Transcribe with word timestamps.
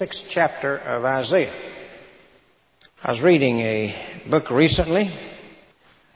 sixth 0.00 0.28
chapter 0.30 0.78
of 0.78 1.04
Isaiah. 1.04 1.52
I 3.04 3.10
was 3.10 3.20
reading 3.20 3.60
a 3.60 3.94
book 4.26 4.50
recently 4.50 5.10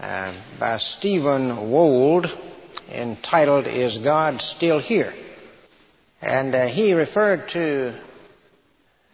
uh, 0.00 0.32
by 0.58 0.78
Stephen 0.78 1.70
Wold 1.70 2.34
entitled 2.90 3.66
Is 3.66 3.98
God 3.98 4.40
Still 4.40 4.78
Here? 4.78 5.12
And 6.22 6.54
uh, 6.54 6.64
he 6.64 6.94
referred 6.94 7.50
to 7.50 7.92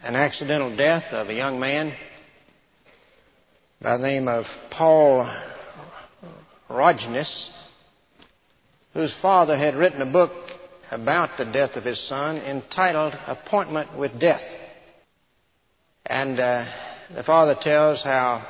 an 0.04 0.14
accidental 0.14 0.70
death 0.70 1.14
of 1.14 1.30
a 1.30 1.34
young 1.34 1.58
man 1.58 1.90
by 3.82 3.96
the 3.96 4.04
name 4.04 4.28
of 4.28 4.68
Paul 4.70 5.28
Rogness, 6.68 7.50
whose 8.94 9.12
father 9.12 9.56
had 9.56 9.74
written 9.74 10.00
a 10.00 10.06
book 10.06 10.32
about 10.92 11.38
the 11.38 11.44
death 11.44 11.76
of 11.76 11.82
his 11.82 11.98
son 11.98 12.36
entitled 12.46 13.18
Appointment 13.26 13.96
with 13.96 14.16
Death. 14.20 14.58
And 16.10 16.40
uh, 16.40 16.64
the 17.10 17.22
father 17.22 17.54
tells 17.54 18.02
how 18.02 18.42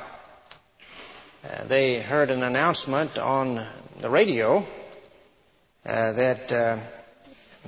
uh, 1.43 1.65
they 1.65 1.99
heard 1.99 2.31
an 2.31 2.41
announcement 2.41 3.19
on 3.19 3.63
the 3.99 4.09
radio 4.09 4.65
uh, 5.85 6.11
that 6.13 6.51
uh, 6.51 6.77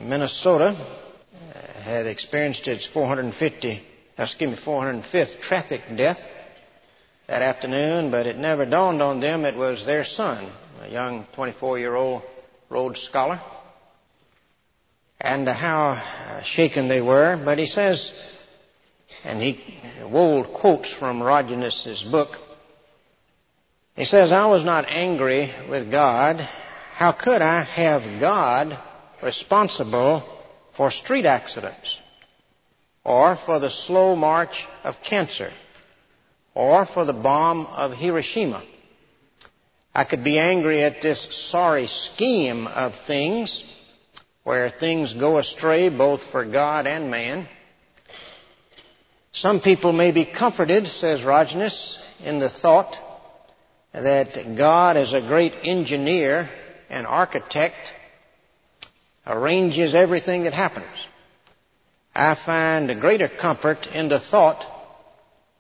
Minnesota 0.02 0.76
uh, 0.76 1.82
had 1.84 2.08
experienced 2.08 2.68
its 2.68 2.88
450, 2.88 3.86
excuse 4.18 4.50
me, 4.50 4.58
405th 4.58 5.40
traffic 5.40 5.84
death 5.96 6.28
that 7.28 7.44
afternoon, 7.44 8.10
but 8.10 8.26
it 8.26 8.36
never 8.36 8.66
dawned 8.66 9.04
on 9.04 9.20
them 9.20 9.46
it 9.46 9.56
was 9.56 9.86
their 9.86 10.04
son, 10.04 10.44
a 10.82 10.88
young 10.90 11.24
24-year-old 11.38 12.24
Rhodes 12.70 13.00
Scholar, 13.00 13.40
and 15.22 15.48
how 15.48 16.02
shaken 16.44 16.88
they 16.88 17.02
were. 17.04 17.40
But 17.46 17.60
he 17.60 17.68
says, 17.68 18.34
and 19.26 19.42
he 19.42 19.60
Wold 20.14 20.54
quotes 20.54 20.94
from 20.94 21.24
Rogness's 21.24 22.04
book. 22.04 22.38
He 23.96 24.06
says, 24.06 24.32
I 24.32 24.46
was 24.46 24.64
not 24.64 24.86
angry 24.90 25.52
with 25.70 25.92
God. 25.92 26.40
How 26.96 27.12
could 27.12 27.42
I 27.42 27.62
have 27.62 28.20
God 28.20 28.78
responsible 29.22 30.24
for 30.72 30.92
street 30.92 31.26
accidents? 31.26 32.00
Or 33.04 33.36
for 33.36 33.60
the 33.60 33.70
slow 33.70 34.16
march 34.16 34.68
of 34.84 35.04
cancer? 35.04 35.52
Or 36.54 36.86
for 36.86 37.06
the 37.06 37.14
bomb 37.14 37.66
of 37.66 37.96
Hiroshima? 37.96 38.62
I 39.96 40.04
could 40.04 40.24
be 40.24 40.40
angry 40.40 40.84
at 40.84 41.02
this 41.02 41.22
sorry 41.22 41.88
scheme 41.88 42.68
of 42.68 42.96
things 42.96 43.64
where 44.44 44.70
things 44.70 45.14
go 45.14 45.38
astray 45.38 45.90
both 45.90 46.24
for 46.24 46.46
God 46.46 46.88
and 46.88 47.10
man. 47.10 47.48
Some 49.34 49.60
people 49.60 49.94
may 49.94 50.12
be 50.12 50.26
comforted, 50.26 50.88
says 50.88 51.24
Rogness, 51.24 51.98
in 52.24 52.38
the 52.38 52.50
thought 52.50 52.98
that 53.92 54.56
God 54.56 54.96
is 54.96 55.14
a 55.14 55.22
great 55.22 55.54
engineer 55.64 56.50
and 56.90 57.08
architect, 57.08 57.76
arranges 59.26 59.96
everything 59.96 60.44
that 60.44 60.54
happens. 60.54 61.08
I 62.16 62.36
find 62.36 62.92
a 62.92 62.96
greater 62.96 63.28
comfort 63.28 63.88
in 63.96 64.08
the 64.08 64.20
thought 64.20 64.64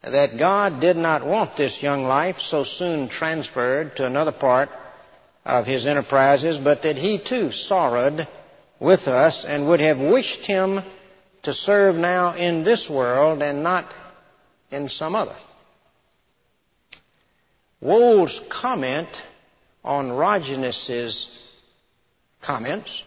that 0.03 0.37
God 0.37 0.79
did 0.79 0.95
not 0.95 1.25
want 1.25 1.55
this 1.55 1.81
young 1.81 2.05
life 2.05 2.39
so 2.39 2.63
soon 2.63 3.07
transferred 3.07 3.95
to 3.95 4.05
another 4.05 4.31
part 4.31 4.69
of 5.45 5.65
his 5.65 5.87
enterprises, 5.87 6.59
but 6.59 6.83
that 6.83 6.97
he 6.97 7.17
too 7.17 7.51
sorrowed 7.51 8.27
with 8.79 9.07
us 9.07 9.45
and 9.45 9.67
would 9.67 9.79
have 9.79 9.99
wished 9.99 10.45
him 10.45 10.83
to 11.43 11.53
serve 11.53 11.97
now 11.97 12.33
in 12.33 12.63
this 12.63 12.89
world 12.89 13.41
and 13.41 13.63
not 13.63 13.89
in 14.71 14.89
some 14.89 15.15
other. 15.15 15.35
Wold's 17.79 18.39
comment 18.49 19.21
on 19.83 20.11
Rogness's 20.11 21.39
comments 22.41 23.05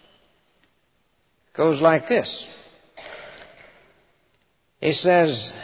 goes 1.55 1.81
like 1.81 2.09
this. 2.09 2.47
He 4.81 4.93
says, 4.93 5.55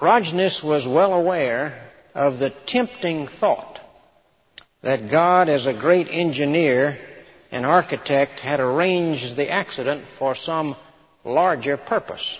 Rogness 0.00 0.62
was 0.62 0.86
well 0.86 1.14
aware 1.14 1.90
of 2.14 2.40
the 2.40 2.50
tempting 2.50 3.28
thought 3.28 3.80
that 4.82 5.08
God 5.08 5.48
as 5.48 5.66
a 5.66 5.72
great 5.72 6.08
engineer 6.10 6.98
and 7.52 7.64
architect 7.64 8.40
had 8.40 8.58
arranged 8.58 9.36
the 9.36 9.50
accident 9.50 10.02
for 10.02 10.34
some 10.34 10.74
larger 11.24 11.76
purpose. 11.76 12.38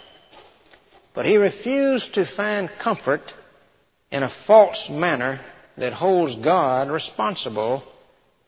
But 1.14 1.26
he 1.26 1.36
refused 1.36 2.14
to 2.14 2.24
find 2.24 2.68
comfort 2.78 3.34
in 4.10 4.22
a 4.22 4.28
false 4.28 4.90
manner 4.90 5.40
that 5.76 5.92
holds 5.92 6.36
God 6.36 6.90
responsible 6.90 7.84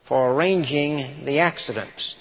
for 0.00 0.32
arranging 0.32 1.24
the 1.24 1.40
accidents. 1.40 2.16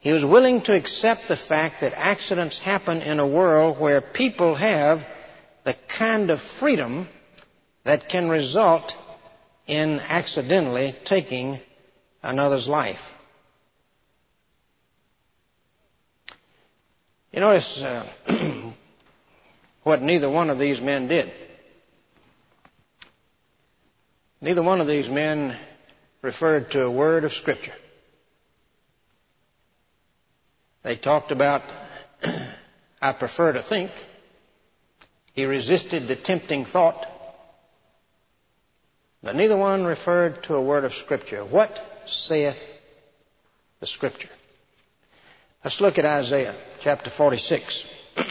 He 0.00 0.12
was 0.12 0.24
willing 0.24 0.60
to 0.62 0.74
accept 0.74 1.26
the 1.26 1.36
fact 1.36 1.80
that 1.80 1.92
accidents 1.94 2.58
happen 2.58 3.02
in 3.02 3.18
a 3.18 3.26
world 3.26 3.80
where 3.80 4.00
people 4.00 4.54
have 4.54 5.06
the 5.64 5.74
kind 5.88 6.30
of 6.30 6.40
freedom 6.40 7.08
that 7.82 8.08
can 8.08 8.28
result 8.28 8.96
in 9.66 10.00
accidentally 10.08 10.94
taking 11.04 11.58
another's 12.22 12.68
life. 12.68 13.17
You 17.32 17.40
notice 17.40 17.82
uh, 17.82 18.06
what 19.82 20.00
neither 20.00 20.30
one 20.30 20.50
of 20.50 20.58
these 20.58 20.80
men 20.80 21.08
did. 21.08 21.30
Neither 24.40 24.62
one 24.62 24.80
of 24.80 24.86
these 24.86 25.10
men 25.10 25.54
referred 26.22 26.70
to 26.70 26.84
a 26.84 26.90
word 26.90 27.24
of 27.24 27.32
Scripture. 27.32 27.74
They 30.82 30.96
talked 30.96 31.32
about, 31.32 31.62
I 33.02 33.12
prefer 33.12 33.52
to 33.52 33.60
think. 33.60 33.90
He 35.34 35.44
resisted 35.44 36.08
the 36.08 36.16
tempting 36.16 36.64
thought. 36.64 37.06
But 39.22 39.36
neither 39.36 39.56
one 39.56 39.84
referred 39.84 40.42
to 40.44 40.54
a 40.54 40.62
word 40.62 40.84
of 40.84 40.94
Scripture. 40.94 41.44
What 41.44 42.02
saith 42.06 42.62
the 43.80 43.86
Scripture? 43.86 44.30
Let's 45.64 45.80
look 45.80 45.98
at 45.98 46.04
Isaiah 46.04 46.54
chapter 46.78 47.10
46, 47.10 47.84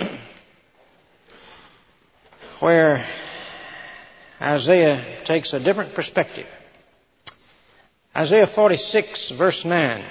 where 2.59 3.05
Isaiah 4.41 5.03
takes 5.25 5.53
a 5.53 5.59
different 5.59 5.93
perspective. 5.93 6.47
Isaiah 8.16 8.47
46 8.47 9.31
verse 9.31 9.66
9. 9.66 10.01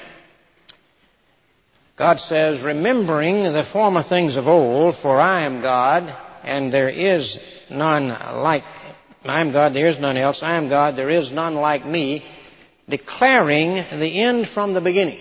God 1.97 2.21
says, 2.21 2.63
remembering 2.63 3.45
the 3.45 3.63
former 3.63 4.03
things 4.03 4.37
of 4.37 4.47
old, 4.47 4.95
for 4.95 5.19
I 5.19 5.43
am 5.43 5.63
God, 5.63 6.15
and 6.45 6.71
there 6.71 6.91
is 6.91 7.41
none 7.71 8.09
like, 8.09 8.65
I 9.25 9.41
am 9.41 9.53
God, 9.53 9.73
there 9.73 9.87
is 9.89 9.99
none 9.99 10.19
else, 10.19 10.43
I 10.43 10.57
am 10.57 10.69
God, 10.69 10.97
there 10.97 11.09
is 11.09 11.33
none 11.33 11.55
like 11.55 11.87
me, 11.87 12.27
declaring 12.87 13.77
the 13.99 14.21
end 14.21 14.47
from 14.47 14.75
the 14.75 14.83
beginning 14.83 15.19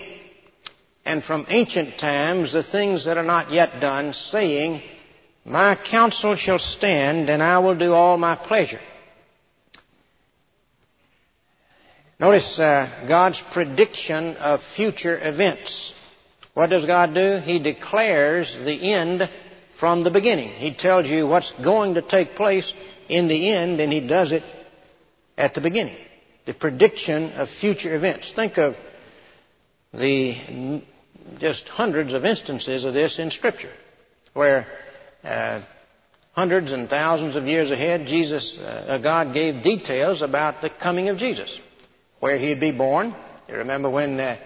and 1.06 1.22
from 1.22 1.46
ancient 1.48 1.96
times 1.98 2.52
the 2.52 2.62
things 2.62 3.04
that 3.04 3.16
are 3.16 3.22
not 3.22 3.52
yet 3.52 3.80
done, 3.80 4.12
saying, 4.12 4.82
My 5.44 5.76
counsel 5.76 6.34
shall 6.34 6.58
stand, 6.58 7.30
and 7.30 7.42
I 7.42 7.60
will 7.60 7.76
do 7.76 7.94
all 7.94 8.18
my 8.18 8.34
pleasure. 8.34 8.80
Notice 12.18 12.58
uh, 12.58 12.88
God's 13.06 13.40
prediction 13.40 14.36
of 14.38 14.60
future 14.60 15.18
events. 15.22 15.94
What 16.54 16.70
does 16.70 16.86
God 16.86 17.14
do? 17.14 17.36
He 17.36 17.60
declares 17.60 18.56
the 18.56 18.92
end 18.92 19.30
from 19.74 20.02
the 20.02 20.10
beginning. 20.10 20.48
He 20.48 20.72
tells 20.72 21.08
you 21.08 21.26
what's 21.26 21.52
going 21.52 21.94
to 21.94 22.02
take 22.02 22.34
place 22.34 22.74
in 23.08 23.28
the 23.28 23.50
end, 23.50 23.78
and 23.80 23.92
He 23.92 24.00
does 24.00 24.32
it 24.32 24.42
at 25.38 25.54
the 25.54 25.60
beginning. 25.60 25.96
The 26.46 26.54
prediction 26.54 27.32
of 27.36 27.48
future 27.48 27.94
events. 27.94 28.32
Think 28.32 28.56
of 28.58 28.76
the 29.92 30.36
just 31.38 31.68
hundreds 31.68 32.12
of 32.12 32.24
instances 32.24 32.84
of 32.84 32.94
this 32.94 33.18
in 33.18 33.30
Scripture, 33.30 33.72
where 34.32 34.66
uh, 35.24 35.60
hundreds 36.32 36.72
and 36.72 36.88
thousands 36.88 37.36
of 37.36 37.48
years 37.48 37.70
ahead, 37.70 38.06
Jesus, 38.06 38.58
uh, 38.58 38.98
God 39.02 39.32
gave 39.32 39.62
details 39.62 40.22
about 40.22 40.62
the 40.62 40.70
coming 40.70 41.08
of 41.08 41.18
Jesus, 41.18 41.60
where 42.20 42.38
he'd 42.38 42.60
be 42.60 42.72
born. 42.72 43.14
You 43.48 43.56
remember 43.56 43.88
when 43.90 44.18
uh, 44.20 44.36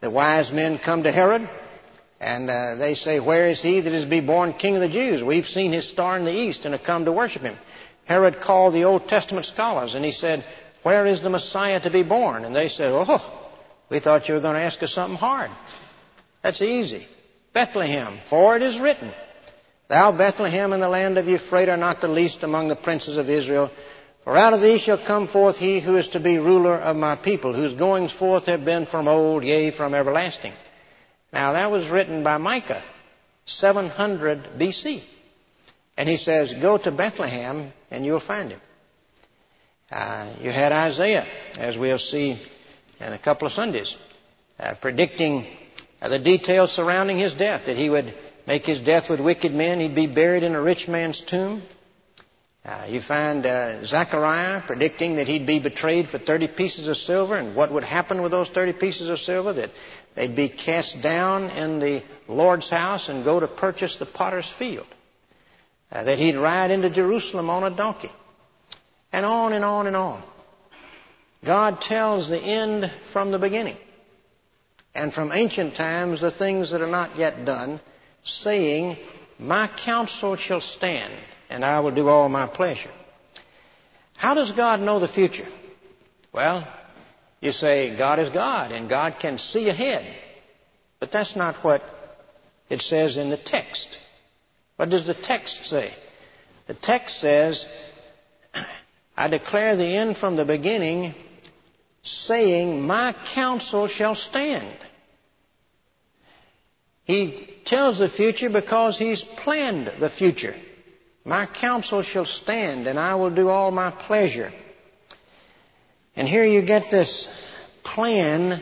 the 0.00 0.10
wise 0.10 0.52
men 0.52 0.78
come 0.78 1.04
to 1.04 1.12
Herod, 1.12 1.48
and 2.20 2.50
uh, 2.50 2.74
they 2.76 2.94
say, 2.94 3.20
"Where 3.20 3.48
is 3.48 3.62
he 3.62 3.80
that 3.80 3.92
is 3.92 4.04
to 4.04 4.10
be 4.10 4.20
born 4.20 4.52
King 4.52 4.74
of 4.74 4.80
the 4.80 4.88
Jews? 4.88 5.22
We've 5.22 5.46
seen 5.46 5.72
his 5.72 5.86
star 5.88 6.16
in 6.16 6.24
the 6.24 6.32
east 6.32 6.64
and 6.64 6.74
have 6.74 6.84
come 6.84 7.04
to 7.04 7.12
worship 7.12 7.42
him." 7.42 7.56
Herod 8.04 8.40
called 8.40 8.74
the 8.74 8.84
Old 8.84 9.06
Testament 9.08 9.46
scholars, 9.46 9.94
and 9.94 10.04
he 10.04 10.12
said, 10.12 10.44
"Where 10.82 11.06
is 11.06 11.20
the 11.20 11.30
Messiah 11.30 11.80
to 11.80 11.90
be 11.90 12.02
born?" 12.02 12.44
And 12.44 12.54
they 12.54 12.68
said, 12.68 12.90
"Oh, 12.92 13.24
we 13.88 14.00
thought 14.00 14.28
you 14.28 14.34
were 14.34 14.40
going 14.40 14.54
to 14.56 14.62
ask 14.62 14.82
us 14.82 14.92
something 14.92 15.18
hard." 15.18 15.50
That's 16.42 16.62
easy. 16.62 17.06
Bethlehem, 17.52 18.18
for 18.26 18.56
it 18.56 18.62
is 18.62 18.78
written, 18.78 19.10
Thou, 19.88 20.12
Bethlehem, 20.12 20.72
in 20.72 20.80
the 20.80 20.88
land 20.88 21.18
of 21.18 21.28
Ephraim, 21.28 21.70
are 21.70 21.76
not 21.76 22.00
the 22.00 22.08
least 22.08 22.42
among 22.42 22.68
the 22.68 22.76
princes 22.76 23.16
of 23.16 23.30
Israel. 23.30 23.70
For 24.24 24.36
out 24.36 24.52
of 24.52 24.60
thee 24.60 24.78
shall 24.78 24.98
come 24.98 25.26
forth 25.26 25.56
he 25.58 25.80
who 25.80 25.96
is 25.96 26.08
to 26.08 26.20
be 26.20 26.38
ruler 26.38 26.76
of 26.76 26.96
my 26.96 27.16
people, 27.16 27.54
whose 27.54 27.72
goings 27.72 28.12
forth 28.12 28.46
have 28.46 28.64
been 28.64 28.84
from 28.84 29.08
old, 29.08 29.42
yea, 29.42 29.70
from 29.70 29.94
everlasting. 29.94 30.52
Now 31.32 31.52
that 31.52 31.70
was 31.70 31.88
written 31.88 32.22
by 32.22 32.36
Micah, 32.36 32.82
700 33.46 34.58
BC. 34.58 35.00
And 35.96 36.08
he 36.08 36.16
says, 36.16 36.52
Go 36.52 36.76
to 36.78 36.90
Bethlehem 36.92 37.72
and 37.90 38.04
you'll 38.04 38.20
find 38.20 38.50
him. 38.50 38.60
Uh, 39.90 40.26
you 40.42 40.50
had 40.50 40.72
Isaiah, 40.72 41.26
as 41.58 41.78
we'll 41.78 41.98
see 41.98 42.38
in 43.00 43.12
a 43.12 43.18
couple 43.18 43.46
of 43.46 43.52
Sundays, 43.52 43.96
uh, 44.60 44.74
predicting 44.74 45.46
the 46.00 46.18
details 46.18 46.70
surrounding 46.70 47.16
his 47.16 47.34
death, 47.34 47.66
that 47.66 47.76
he 47.76 47.90
would 47.90 48.12
make 48.46 48.64
his 48.64 48.80
death 48.80 49.10
with 49.10 49.20
wicked 49.20 49.54
men, 49.54 49.80
he'd 49.80 49.94
be 49.94 50.06
buried 50.06 50.42
in 50.42 50.54
a 50.54 50.60
rich 50.60 50.88
man's 50.88 51.20
tomb. 51.20 51.62
Uh, 52.64 52.84
you 52.88 53.00
find 53.00 53.46
uh, 53.46 53.84
Zechariah 53.84 54.60
predicting 54.60 55.16
that 55.16 55.26
he'd 55.26 55.46
be 55.46 55.58
betrayed 55.58 56.06
for 56.06 56.18
30 56.18 56.48
pieces 56.48 56.86
of 56.88 56.96
silver, 56.96 57.36
and 57.36 57.54
what 57.54 57.72
would 57.72 57.84
happen 57.84 58.20
with 58.20 58.30
those 58.30 58.48
30 58.48 58.74
pieces 58.74 59.08
of 59.08 59.18
silver? 59.18 59.52
That 59.54 59.70
they'd 60.14 60.36
be 60.36 60.48
cast 60.48 61.02
down 61.02 61.44
in 61.50 61.78
the 61.78 62.02
Lord's 62.28 62.68
house 62.68 63.08
and 63.08 63.24
go 63.24 63.40
to 63.40 63.48
purchase 63.48 63.96
the 63.96 64.06
potter's 64.06 64.50
field. 64.50 64.86
Uh, 65.90 66.04
that 66.04 66.18
he'd 66.18 66.36
ride 66.36 66.70
into 66.70 66.90
Jerusalem 66.90 67.48
on 67.48 67.64
a 67.64 67.70
donkey. 67.70 68.10
And 69.12 69.24
on 69.24 69.54
and 69.54 69.64
on 69.64 69.86
and 69.86 69.96
on. 69.96 70.22
God 71.44 71.80
tells 71.80 72.28
the 72.28 72.38
end 72.38 72.90
from 73.06 73.30
the 73.30 73.38
beginning. 73.38 73.76
And 74.94 75.12
from 75.12 75.32
ancient 75.32 75.74
times, 75.74 76.20
the 76.20 76.30
things 76.30 76.70
that 76.70 76.80
are 76.80 76.86
not 76.86 77.16
yet 77.16 77.44
done, 77.44 77.80
saying, 78.24 78.96
My 79.38 79.66
counsel 79.66 80.36
shall 80.36 80.60
stand, 80.60 81.12
and 81.50 81.64
I 81.64 81.80
will 81.80 81.90
do 81.90 82.08
all 82.08 82.28
my 82.28 82.46
pleasure. 82.46 82.90
How 84.16 84.34
does 84.34 84.52
God 84.52 84.80
know 84.80 84.98
the 84.98 85.08
future? 85.08 85.46
Well, 86.32 86.66
you 87.40 87.52
say, 87.52 87.94
God 87.94 88.18
is 88.18 88.30
God, 88.30 88.72
and 88.72 88.88
God 88.88 89.18
can 89.20 89.38
see 89.38 89.68
ahead. 89.68 90.04
But 90.98 91.12
that's 91.12 91.36
not 91.36 91.54
what 91.56 91.82
it 92.68 92.82
says 92.82 93.16
in 93.16 93.30
the 93.30 93.36
text. 93.36 93.96
What 94.76 94.90
does 94.90 95.06
the 95.06 95.14
text 95.14 95.64
say? 95.64 95.92
The 96.66 96.74
text 96.74 97.18
says, 97.18 97.68
I 99.16 99.28
declare 99.28 99.76
the 99.76 99.96
end 99.96 100.16
from 100.16 100.36
the 100.36 100.44
beginning, 100.44 101.14
saying, 102.08 102.86
My 102.86 103.14
counsel 103.26 103.86
shall 103.86 104.14
stand. 104.14 104.66
He 107.04 107.30
tells 107.64 107.98
the 107.98 108.08
future 108.08 108.50
because 108.50 108.98
he's 108.98 109.24
planned 109.24 109.86
the 109.86 110.10
future. 110.10 110.54
My 111.24 111.46
counsel 111.46 112.02
shall 112.02 112.24
stand, 112.24 112.86
and 112.86 112.98
I 112.98 113.14
will 113.16 113.30
do 113.30 113.48
all 113.48 113.70
my 113.70 113.90
pleasure. 113.90 114.52
And 116.16 116.28
here 116.28 116.44
you 116.44 116.62
get 116.62 116.90
this 116.90 117.50
plan 117.82 118.60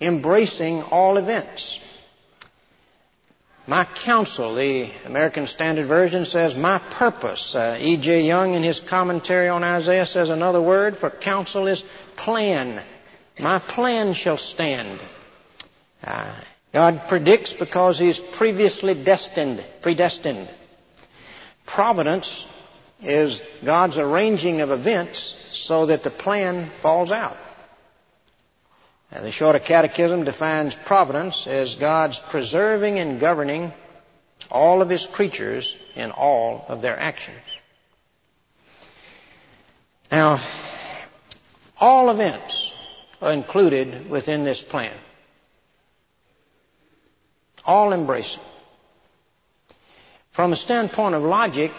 embracing 0.00 0.82
all 0.82 1.16
events. 1.16 1.78
My 3.66 3.84
counsel, 3.84 4.54
the 4.56 4.90
American 5.06 5.46
Standard 5.46 5.86
Version 5.86 6.26
says, 6.26 6.56
my 6.56 6.78
purpose. 6.78 7.54
Uh, 7.54 7.78
E.J. 7.80 8.26
Young, 8.26 8.54
in 8.54 8.62
his 8.62 8.80
commentary 8.80 9.48
on 9.48 9.62
Isaiah, 9.62 10.06
says 10.06 10.30
another 10.30 10.60
word 10.60 10.96
for 10.96 11.10
counsel 11.10 11.68
is 11.68 11.82
plan. 12.16 12.82
My 13.38 13.60
plan 13.60 14.14
shall 14.14 14.36
stand. 14.36 14.98
Uh, 16.04 16.34
God 16.72 17.02
predicts 17.06 17.52
because 17.52 17.98
He's 17.98 18.18
previously 18.18 18.94
destined, 18.94 19.62
predestined. 19.82 20.48
Providence 21.66 22.46
is 23.02 23.42
God's 23.64 23.98
arranging 23.98 24.60
of 24.60 24.70
events 24.70 25.20
so 25.52 25.86
that 25.86 26.02
the 26.02 26.10
plan 26.10 26.66
falls 26.66 27.10
out. 27.10 27.36
And 29.12 29.26
the 29.26 29.30
Shorter 29.30 29.58
Catechism 29.58 30.24
defines 30.24 30.74
providence 30.74 31.46
as 31.46 31.74
God's 31.74 32.18
preserving 32.18 32.98
and 32.98 33.20
governing 33.20 33.72
all 34.50 34.80
of 34.80 34.88
His 34.88 35.04
creatures 35.04 35.76
in 35.94 36.10
all 36.10 36.64
of 36.68 36.80
their 36.80 36.98
actions. 36.98 37.36
Now, 40.10 40.40
all 41.78 42.10
events 42.10 42.72
are 43.20 43.32
included 43.32 44.08
within 44.08 44.44
this 44.44 44.62
plan. 44.62 44.92
All 47.64 47.92
embracing. 47.92 48.40
From 50.32 50.52
a 50.52 50.56
standpoint 50.56 51.14
of 51.14 51.22
logic, 51.22 51.72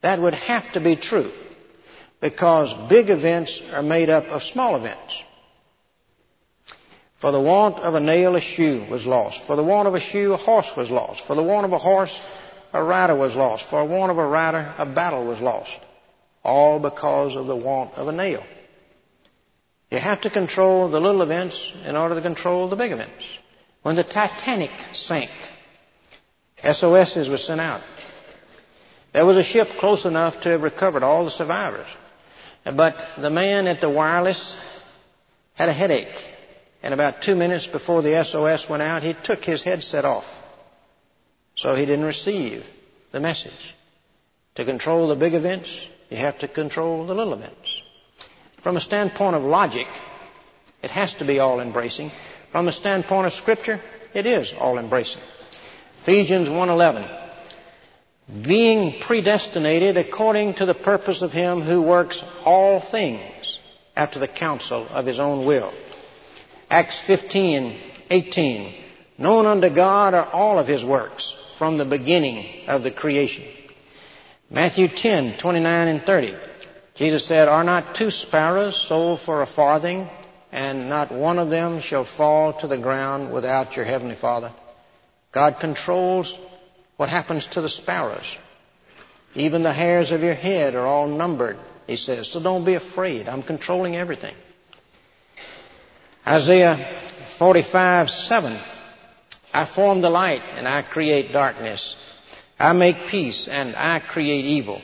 that 0.00 0.18
would 0.18 0.34
have 0.34 0.72
to 0.72 0.80
be 0.80 0.96
true 0.96 1.30
because 2.20 2.74
big 2.74 3.10
events 3.10 3.62
are 3.72 3.82
made 3.82 4.10
up 4.10 4.28
of 4.28 4.42
small 4.42 4.76
events. 4.76 5.22
For 7.16 7.30
the 7.30 7.40
want 7.40 7.78
of 7.78 7.94
a 7.94 8.00
nail, 8.00 8.36
a 8.36 8.40
shoe 8.40 8.84
was 8.90 9.06
lost. 9.06 9.42
For 9.42 9.56
the 9.56 9.62
want 9.62 9.88
of 9.88 9.94
a 9.94 10.00
shoe, 10.00 10.34
a 10.34 10.36
horse 10.36 10.76
was 10.76 10.90
lost. 10.90 11.22
For 11.22 11.34
the 11.34 11.42
want 11.42 11.64
of 11.64 11.72
a 11.72 11.78
horse, 11.78 12.20
a 12.72 12.82
rider 12.82 13.14
was 13.14 13.34
lost. 13.34 13.64
For 13.64 13.86
the 13.86 13.92
want 13.92 14.10
of 14.10 14.18
a 14.18 14.26
rider, 14.26 14.72
a 14.78 14.84
battle 14.84 15.24
was 15.24 15.40
lost. 15.40 15.78
All 16.42 16.78
because 16.78 17.36
of 17.36 17.46
the 17.46 17.56
want 17.56 17.94
of 17.94 18.08
a 18.08 18.12
nail. 18.12 18.44
You 19.90 19.98
have 19.98 20.22
to 20.22 20.30
control 20.30 20.88
the 20.88 21.00
little 21.00 21.22
events 21.22 21.72
in 21.86 21.96
order 21.96 22.16
to 22.16 22.20
control 22.20 22.68
the 22.68 22.76
big 22.76 22.92
events. 22.92 23.38
When 23.82 23.96
the 23.96 24.02
Titanic 24.02 24.72
sank, 24.92 25.30
SOSs 26.62 27.28
were 27.28 27.36
sent 27.36 27.60
out. 27.60 27.82
There 29.12 29.24
was 29.24 29.36
a 29.36 29.42
ship 29.42 29.78
close 29.78 30.04
enough 30.04 30.40
to 30.40 30.48
have 30.48 30.62
recovered 30.62 31.04
all 31.04 31.24
the 31.24 31.30
survivors. 31.30 31.86
But 32.64 33.00
the 33.16 33.30
man 33.30 33.68
at 33.68 33.80
the 33.80 33.88
wireless 33.88 34.60
had 35.54 35.68
a 35.68 35.72
headache 35.72 36.33
and 36.84 36.92
about 36.92 37.22
two 37.22 37.34
minutes 37.34 37.66
before 37.66 38.02
the 38.02 38.22
SOS 38.22 38.68
went 38.68 38.82
out, 38.82 39.02
he 39.02 39.14
took 39.14 39.42
his 39.42 39.62
headset 39.62 40.04
off. 40.04 40.38
So 41.56 41.74
he 41.74 41.86
didn't 41.86 42.04
receive 42.04 42.68
the 43.10 43.20
message. 43.20 43.74
To 44.56 44.66
control 44.66 45.08
the 45.08 45.16
big 45.16 45.32
events, 45.32 45.88
you 46.10 46.18
have 46.18 46.38
to 46.40 46.46
control 46.46 47.06
the 47.06 47.14
little 47.14 47.32
events. 47.32 47.82
From 48.58 48.76
a 48.76 48.80
standpoint 48.80 49.34
of 49.34 49.44
logic, 49.44 49.88
it 50.82 50.90
has 50.90 51.14
to 51.14 51.24
be 51.24 51.38
all 51.38 51.58
embracing. 51.58 52.10
From 52.52 52.68
a 52.68 52.72
standpoint 52.72 53.28
of 53.28 53.32
scripture, 53.32 53.80
it 54.12 54.26
is 54.26 54.52
all 54.52 54.76
embracing. 54.76 55.22
Ephesians 56.02 56.50
1:11 56.50 57.08
being 58.42 58.92
predestinated 59.00 59.96
according 59.96 60.54
to 60.54 60.66
the 60.66 60.74
purpose 60.74 61.22
of 61.22 61.32
him 61.32 61.62
who 61.62 61.80
works 61.80 62.22
all 62.44 62.78
things 62.78 63.58
after 63.96 64.18
the 64.18 64.28
counsel 64.28 64.86
of 64.92 65.06
his 65.06 65.18
own 65.18 65.46
will 65.46 65.72
Acts 66.74 66.98
15, 66.98 67.72
18. 68.10 68.74
Known 69.16 69.46
unto 69.46 69.70
God 69.70 70.12
are 70.12 70.26
all 70.32 70.58
of 70.58 70.66
his 70.66 70.84
works 70.84 71.30
from 71.54 71.78
the 71.78 71.84
beginning 71.84 72.44
of 72.66 72.82
the 72.82 72.90
creation. 72.90 73.44
Matthew 74.50 74.88
10, 74.88 75.36
29 75.36 75.86
and 75.86 76.02
30. 76.02 76.34
Jesus 76.96 77.24
said, 77.24 77.46
Are 77.46 77.62
not 77.62 77.94
two 77.94 78.10
sparrows 78.10 78.74
sold 78.74 79.20
for 79.20 79.40
a 79.40 79.46
farthing, 79.46 80.10
and 80.50 80.88
not 80.88 81.12
one 81.12 81.38
of 81.38 81.48
them 81.48 81.78
shall 81.78 82.02
fall 82.02 82.54
to 82.54 82.66
the 82.66 82.76
ground 82.76 83.32
without 83.32 83.76
your 83.76 83.84
heavenly 83.84 84.16
Father? 84.16 84.50
God 85.30 85.60
controls 85.60 86.36
what 86.96 87.08
happens 87.08 87.46
to 87.46 87.60
the 87.60 87.68
sparrows. 87.68 88.36
Even 89.36 89.62
the 89.62 89.72
hairs 89.72 90.10
of 90.10 90.24
your 90.24 90.34
head 90.34 90.74
are 90.74 90.86
all 90.88 91.06
numbered, 91.06 91.56
he 91.86 91.94
says. 91.94 92.26
So 92.26 92.40
don't 92.40 92.64
be 92.64 92.74
afraid. 92.74 93.28
I'm 93.28 93.44
controlling 93.44 93.94
everything. 93.94 94.34
Isaiah 96.26 96.76
45, 96.76 98.08
7. 98.08 98.56
I 99.52 99.64
form 99.64 100.00
the 100.00 100.10
light 100.10 100.42
and 100.56 100.66
I 100.66 100.82
create 100.82 101.32
darkness. 101.32 101.96
I 102.58 102.72
make 102.72 103.06
peace 103.06 103.46
and 103.46 103.76
I 103.76 103.98
create 104.00 104.44
evil. 104.44 104.80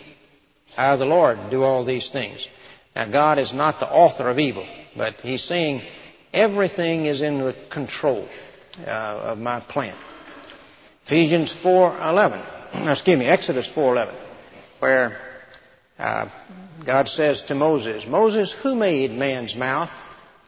I, 0.76 0.96
the 0.96 1.06
Lord, 1.06 1.50
do 1.50 1.64
all 1.64 1.84
these 1.84 2.10
things. 2.10 2.46
Now, 2.94 3.06
God 3.06 3.38
is 3.38 3.52
not 3.52 3.80
the 3.80 3.90
author 3.90 4.28
of 4.28 4.38
evil, 4.38 4.66
but 4.96 5.20
He's 5.20 5.42
saying 5.42 5.82
everything 6.34 7.06
is 7.06 7.22
in 7.22 7.38
the 7.38 7.54
control 7.70 8.28
uh, 8.86 9.20
of 9.24 9.40
my 9.40 9.60
plan. 9.60 9.94
Ephesians 11.06 11.52
4:11, 11.52 12.88
excuse 12.90 13.18
me, 13.18 13.26
Exodus 13.26 13.68
4:11, 13.68 14.12
where 14.80 15.20
uh, 15.98 16.26
God 16.84 17.08
says 17.08 17.42
to 17.42 17.54
Moses, 17.54 18.06
Moses, 18.06 18.52
who 18.52 18.74
made 18.74 19.12
man's 19.12 19.56
mouth? 19.56 19.90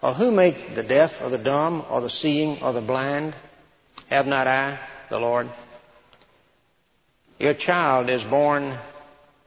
Or 0.02 0.12
who 0.12 0.32
made 0.32 0.56
the 0.74 0.82
deaf 0.82 1.22
or 1.22 1.28
the 1.28 1.38
dumb 1.38 1.84
or 1.88 2.00
the 2.00 2.10
seeing 2.10 2.60
or 2.62 2.72
the 2.72 2.80
blind? 2.80 3.34
Have 4.10 4.26
not 4.26 4.48
I, 4.48 4.78
the 5.08 5.20
Lord? 5.20 5.48
Your 7.38 7.54
child 7.54 8.08
is 8.10 8.24
born 8.24 8.74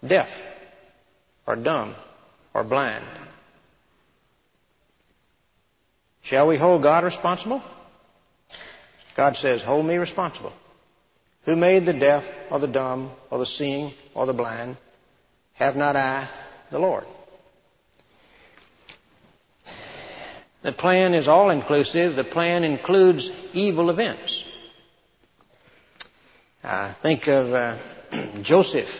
deaf 0.05 0.41
or 1.45 1.55
dumb 1.55 1.93
or 2.53 2.63
blind. 2.63 3.03
Shall 6.21 6.47
we 6.47 6.57
hold 6.57 6.81
God 6.81 7.03
responsible? 7.03 7.61
God 9.15 9.37
says, 9.37 9.61
hold 9.61 9.85
me 9.85 9.97
responsible. 9.97 10.53
Who 11.43 11.55
made 11.55 11.85
the 11.85 11.93
deaf 11.93 12.33
or 12.49 12.59
the 12.59 12.67
dumb 12.67 13.11
or 13.29 13.37
the 13.37 13.45
seeing 13.45 13.93
or 14.13 14.25
the 14.25 14.33
blind? 14.33 14.77
Have 15.53 15.75
not 15.75 15.95
I 15.95 16.27
the 16.71 16.79
Lord? 16.79 17.05
The 20.65 20.71
plan 20.71 21.13
is 21.13 21.27
all 21.27 21.51
inclusive. 21.51 22.15
The 22.15 22.23
plan 22.23 22.63
includes 22.63 23.29
evil 23.53 23.91
events. 23.91 24.43
Uh, 26.63 26.91
think 27.03 27.27
of 27.27 27.53
uh, 27.53 27.77
Joseph 28.41 28.99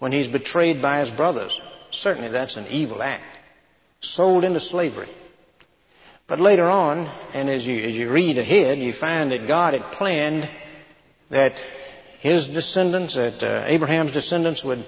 when 0.00 0.12
he's 0.12 0.28
betrayed 0.28 0.82
by 0.82 0.98
his 0.98 1.10
brothers. 1.10 1.58
Certainly 1.90 2.28
that's 2.28 2.58
an 2.58 2.66
evil 2.68 3.02
act. 3.02 3.24
Sold 4.00 4.44
into 4.44 4.60
slavery. 4.60 5.08
But 6.26 6.40
later 6.40 6.68
on, 6.68 7.08
and 7.32 7.48
as 7.48 7.66
you, 7.66 7.80
as 7.84 7.96
you 7.96 8.10
read 8.10 8.36
ahead, 8.36 8.78
you 8.78 8.92
find 8.92 9.32
that 9.32 9.46
God 9.46 9.72
had 9.72 9.92
planned 9.92 10.46
that 11.30 11.54
his 12.20 12.48
descendants, 12.48 13.14
that 13.14 13.42
uh, 13.42 13.64
Abraham's 13.64 14.12
descendants 14.12 14.62
would 14.62 14.84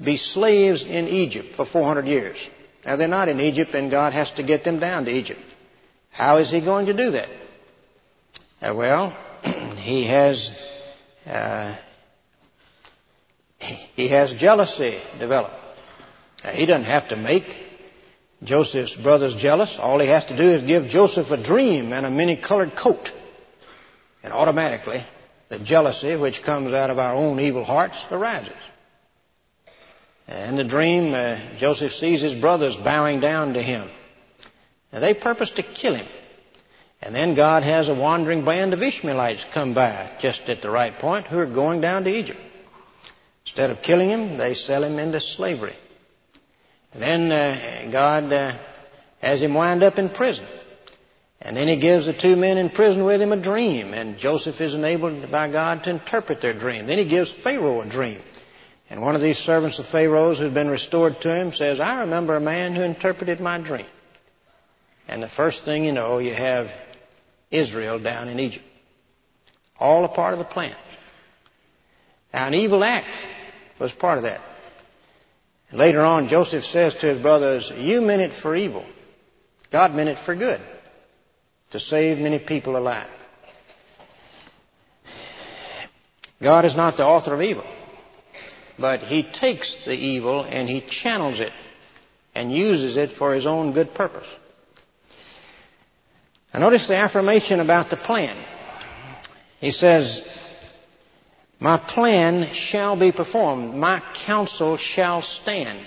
be 0.00 0.18
slaves 0.18 0.84
in 0.84 1.08
Egypt 1.08 1.56
for 1.56 1.64
400 1.64 2.06
years. 2.06 2.48
Now 2.84 2.96
they're 2.96 3.08
not 3.08 3.28
in 3.28 3.40
Egypt 3.40 3.74
and 3.74 3.90
God 3.90 4.12
has 4.12 4.30
to 4.32 4.42
get 4.42 4.64
them 4.64 4.78
down 4.78 5.04
to 5.04 5.10
Egypt. 5.10 5.42
How 6.10 6.36
is 6.36 6.50
he 6.50 6.60
going 6.60 6.86
to 6.86 6.94
do 6.94 7.12
that? 7.12 7.28
Uh, 8.60 8.74
well, 8.74 9.16
he 9.76 10.04
has 10.04 10.58
uh, 11.26 11.74
he 13.60 14.08
has 14.08 14.32
jealousy 14.32 14.94
develop. 15.18 15.52
Now, 16.44 16.50
he 16.50 16.66
doesn't 16.66 16.84
have 16.84 17.08
to 17.08 17.16
make 17.16 17.58
Joseph's 18.42 18.94
brothers 18.94 19.34
jealous. 19.34 19.78
All 19.78 19.98
he 19.98 20.06
has 20.06 20.26
to 20.26 20.36
do 20.36 20.44
is 20.44 20.62
give 20.62 20.88
Joseph 20.88 21.30
a 21.30 21.36
dream 21.36 21.92
and 21.92 22.06
a 22.06 22.10
many-colored 22.10 22.76
coat. 22.76 23.12
And 24.22 24.32
automatically, 24.32 25.02
the 25.48 25.58
jealousy 25.58 26.16
which 26.16 26.42
comes 26.42 26.72
out 26.72 26.90
of 26.90 26.98
our 26.98 27.14
own 27.14 27.40
evil 27.40 27.64
hearts 27.64 28.04
arises. 28.10 28.52
In 30.28 30.56
the 30.56 30.64
dream, 30.64 31.14
uh, 31.14 31.38
Joseph 31.56 31.92
sees 31.92 32.20
his 32.20 32.34
brothers 32.34 32.76
bowing 32.76 33.20
down 33.20 33.54
to 33.54 33.62
him. 33.62 33.88
And 34.92 35.02
they 35.02 35.14
purpose 35.14 35.50
to 35.50 35.62
kill 35.62 35.94
him. 35.94 36.06
And 37.00 37.14
then 37.14 37.34
God 37.34 37.62
has 37.62 37.88
a 37.88 37.94
wandering 37.94 38.44
band 38.44 38.72
of 38.72 38.82
Ishmaelites 38.82 39.46
come 39.52 39.72
by 39.72 40.10
just 40.18 40.48
at 40.48 40.60
the 40.60 40.70
right 40.70 40.96
point 40.98 41.26
who 41.26 41.38
are 41.38 41.46
going 41.46 41.80
down 41.80 42.04
to 42.04 42.14
Egypt. 42.14 42.40
Instead 43.44 43.70
of 43.70 43.80
killing 43.80 44.10
him, 44.10 44.36
they 44.36 44.54
sell 44.54 44.84
him 44.84 44.98
into 44.98 45.20
slavery. 45.20 45.76
And 46.92 47.02
then 47.02 47.32
uh, 47.32 47.90
God 47.90 48.32
uh, 48.32 48.52
has 49.20 49.40
him 49.40 49.54
wind 49.54 49.82
up 49.82 49.98
in 49.98 50.08
prison. 50.08 50.44
And 51.40 51.56
then 51.56 51.68
he 51.68 51.76
gives 51.76 52.06
the 52.06 52.12
two 52.12 52.36
men 52.36 52.58
in 52.58 52.68
prison 52.68 53.04
with 53.04 53.22
him 53.22 53.32
a 53.32 53.36
dream, 53.36 53.94
and 53.94 54.18
Joseph 54.18 54.60
is 54.60 54.74
enabled 54.74 55.30
by 55.30 55.48
God 55.48 55.84
to 55.84 55.90
interpret 55.90 56.40
their 56.40 56.52
dream. 56.52 56.86
Then 56.86 56.98
he 56.98 57.04
gives 57.04 57.32
Pharaoh 57.32 57.80
a 57.80 57.86
dream. 57.86 58.20
And 58.90 59.02
one 59.02 59.14
of 59.14 59.20
these 59.20 59.38
servants 59.38 59.78
of 59.78 59.86
Pharaoh's 59.86 60.38
who'd 60.38 60.54
been 60.54 60.70
restored 60.70 61.20
to 61.22 61.34
him 61.34 61.52
says, 61.52 61.78
I 61.80 62.00
remember 62.00 62.36
a 62.36 62.40
man 62.40 62.74
who 62.74 62.82
interpreted 62.82 63.40
my 63.40 63.58
dream. 63.58 63.86
And 65.08 65.22
the 65.22 65.28
first 65.28 65.64
thing 65.64 65.84
you 65.84 65.92
know, 65.92 66.18
you 66.18 66.34
have 66.34 66.72
Israel 67.50 67.98
down 67.98 68.28
in 68.28 68.40
Egypt. 68.40 68.64
All 69.78 70.04
a 70.04 70.08
part 70.08 70.32
of 70.32 70.38
the 70.38 70.44
plan. 70.44 70.74
Now, 72.32 72.46
an 72.46 72.54
evil 72.54 72.84
act 72.84 73.06
was 73.78 73.92
part 73.92 74.18
of 74.18 74.24
that. 74.24 74.40
Later 75.72 76.00
on, 76.00 76.28
Joseph 76.28 76.64
says 76.64 76.94
to 76.96 77.06
his 77.06 77.18
brothers, 77.18 77.70
You 77.70 78.00
meant 78.00 78.22
it 78.22 78.32
for 78.32 78.56
evil. 78.56 78.84
God 79.70 79.94
meant 79.94 80.08
it 80.08 80.18
for 80.18 80.34
good, 80.34 80.60
to 81.72 81.80
save 81.80 82.20
many 82.20 82.38
people 82.38 82.76
alive. 82.76 83.14
God 86.40 86.64
is 86.64 86.74
not 86.74 86.96
the 86.96 87.04
author 87.04 87.34
of 87.34 87.42
evil, 87.42 87.66
but 88.78 89.00
He 89.00 89.22
takes 89.22 89.84
the 89.84 89.96
evil 89.96 90.44
and 90.44 90.68
He 90.68 90.80
channels 90.80 91.40
it 91.40 91.52
and 92.34 92.52
uses 92.52 92.96
it 92.96 93.12
for 93.12 93.34
His 93.34 93.46
own 93.46 93.72
good 93.72 93.94
purpose. 93.94 94.28
Now 96.52 96.60
notice 96.60 96.86
the 96.86 96.96
affirmation 96.96 97.60
about 97.60 97.90
the 97.90 97.96
plan. 97.96 98.36
He 99.60 99.70
says, 99.70 100.38
my 101.60 101.76
plan 101.76 102.52
shall 102.52 102.94
be 102.94 103.10
performed. 103.10 103.74
My 103.74 104.00
counsel 104.14 104.76
shall 104.76 105.22
stand. 105.22 105.78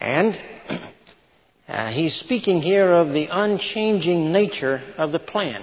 And 0.00 0.40
uh, 1.68 1.88
he's 1.88 2.14
speaking 2.14 2.62
here 2.62 2.90
of 2.90 3.12
the 3.12 3.28
unchanging 3.30 4.32
nature 4.32 4.82
of 4.96 5.12
the 5.12 5.18
plan. 5.18 5.62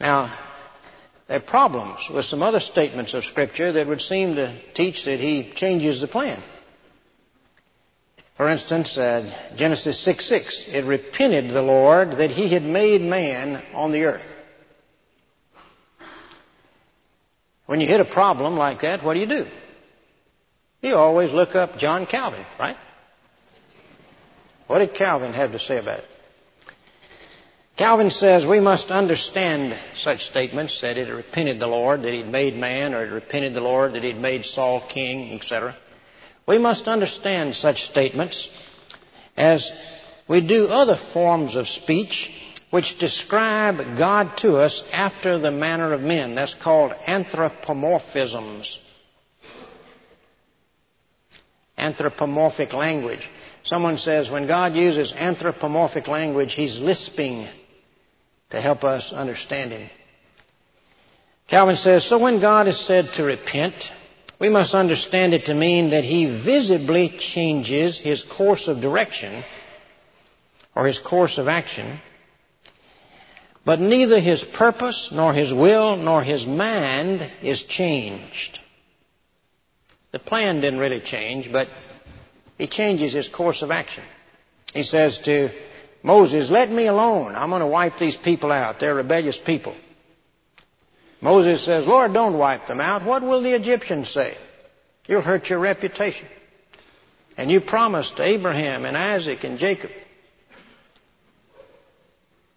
Now, 0.00 0.30
there 1.28 1.36
are 1.36 1.40
problems 1.40 2.08
with 2.08 2.24
some 2.24 2.42
other 2.42 2.58
statements 2.58 3.12
of 3.12 3.24
Scripture 3.24 3.72
that 3.72 3.86
would 3.86 4.00
seem 4.00 4.36
to 4.36 4.50
teach 4.72 5.04
that 5.04 5.20
he 5.20 5.44
changes 5.44 6.00
the 6.00 6.08
plan. 6.08 6.42
For 8.36 8.48
instance, 8.48 8.96
uh, 8.96 9.30
Genesis 9.54 9.98
6 10.00 10.24
6, 10.24 10.68
it 10.68 10.84
repented 10.84 11.50
the 11.50 11.62
Lord 11.62 12.12
that 12.12 12.30
he 12.30 12.48
had 12.48 12.62
made 12.62 13.02
man 13.02 13.62
on 13.74 13.92
the 13.92 14.04
earth. 14.04 14.34
When 17.66 17.82
you 17.82 17.86
hit 17.86 18.00
a 18.00 18.06
problem 18.06 18.56
like 18.56 18.80
that, 18.80 19.02
what 19.02 19.14
do 19.14 19.20
you 19.20 19.26
do? 19.26 19.46
You 20.80 20.96
always 20.96 21.32
look 21.32 21.54
up 21.54 21.76
John 21.76 22.06
Calvin, 22.06 22.44
right? 22.58 22.76
What 24.66 24.78
did 24.78 24.94
Calvin 24.94 25.34
have 25.34 25.52
to 25.52 25.58
say 25.58 25.76
about 25.76 25.98
it? 25.98 26.17
Calvin 27.78 28.10
says 28.10 28.44
we 28.44 28.58
must 28.58 28.90
understand 28.90 29.72
such 29.94 30.26
statements 30.26 30.80
that 30.80 30.96
it 30.96 31.14
repented 31.14 31.60
the 31.60 31.68
Lord 31.68 32.02
that 32.02 32.12
He'd 32.12 32.26
made 32.26 32.56
man, 32.56 32.92
or 32.92 33.04
it 33.04 33.12
repented 33.12 33.54
the 33.54 33.60
Lord 33.60 33.92
that 33.92 34.02
He'd 34.02 34.18
made 34.18 34.44
Saul 34.44 34.80
king, 34.80 35.32
etc. 35.32 35.76
We 36.44 36.58
must 36.58 36.88
understand 36.88 37.54
such 37.54 37.84
statements 37.84 38.50
as 39.36 39.70
we 40.26 40.40
do 40.40 40.66
other 40.68 40.96
forms 40.96 41.54
of 41.54 41.68
speech 41.68 42.44
which 42.70 42.98
describe 42.98 43.96
God 43.96 44.36
to 44.38 44.56
us 44.56 44.92
after 44.92 45.38
the 45.38 45.52
manner 45.52 45.92
of 45.92 46.02
men. 46.02 46.34
That's 46.34 46.54
called 46.54 46.90
anthropomorphisms. 47.06 48.80
Anthropomorphic 51.78 52.72
language. 52.72 53.30
Someone 53.62 53.98
says 53.98 54.28
when 54.28 54.48
God 54.48 54.74
uses 54.74 55.12
anthropomorphic 55.12 56.08
language, 56.08 56.54
He's 56.54 56.80
lisping 56.80 57.46
to 58.50 58.60
help 58.60 58.84
us 58.84 59.12
understand 59.12 59.72
Him. 59.72 59.90
Calvin 61.46 61.76
says, 61.76 62.04
so 62.04 62.18
when 62.18 62.40
God 62.40 62.68
is 62.68 62.78
said 62.78 63.06
to 63.14 63.24
repent, 63.24 63.92
we 64.38 64.48
must 64.48 64.74
understand 64.74 65.34
it 65.34 65.46
to 65.46 65.54
mean 65.54 65.90
that 65.90 66.04
He 66.04 66.26
visibly 66.26 67.08
changes 67.08 67.98
His 67.98 68.22
course 68.22 68.68
of 68.68 68.80
direction 68.80 69.32
or 70.74 70.86
His 70.86 70.98
course 70.98 71.38
of 71.38 71.48
action 71.48 72.00
but 73.68 73.80
neither 73.80 74.18
his 74.18 74.44
purpose, 74.44 75.12
nor 75.12 75.34
his 75.34 75.52
will, 75.52 75.96
nor 75.96 76.22
his 76.22 76.46
mind 76.46 77.30
is 77.42 77.64
changed. 77.64 78.60
The 80.10 80.18
plan 80.18 80.62
didn't 80.62 80.78
really 80.78 81.00
change, 81.00 81.52
but 81.52 81.68
he 82.56 82.66
changes 82.66 83.12
his 83.12 83.28
course 83.28 83.60
of 83.60 83.70
action. 83.70 84.04
He 84.72 84.84
says 84.84 85.18
to 85.18 85.50
Moses, 86.02 86.50
let 86.50 86.70
me 86.70 86.86
alone. 86.86 87.34
I'm 87.34 87.50
going 87.50 87.60
to 87.60 87.66
wipe 87.66 87.98
these 87.98 88.16
people 88.16 88.52
out. 88.52 88.80
They're 88.80 88.94
rebellious 88.94 89.38
people. 89.38 89.74
Moses 91.20 91.62
says, 91.62 91.86
Lord, 91.86 92.12
don't 92.12 92.38
wipe 92.38 92.66
them 92.66 92.80
out. 92.80 93.02
What 93.02 93.22
will 93.22 93.40
the 93.40 93.52
Egyptians 93.52 94.08
say? 94.08 94.36
You'll 95.08 95.22
hurt 95.22 95.50
your 95.50 95.58
reputation. 95.58 96.28
And 97.36 97.50
you 97.50 97.60
promised 97.60 98.20
Abraham 98.20 98.84
and 98.84 98.96
Isaac 98.96 99.44
and 99.44 99.58
Jacob 99.58 99.90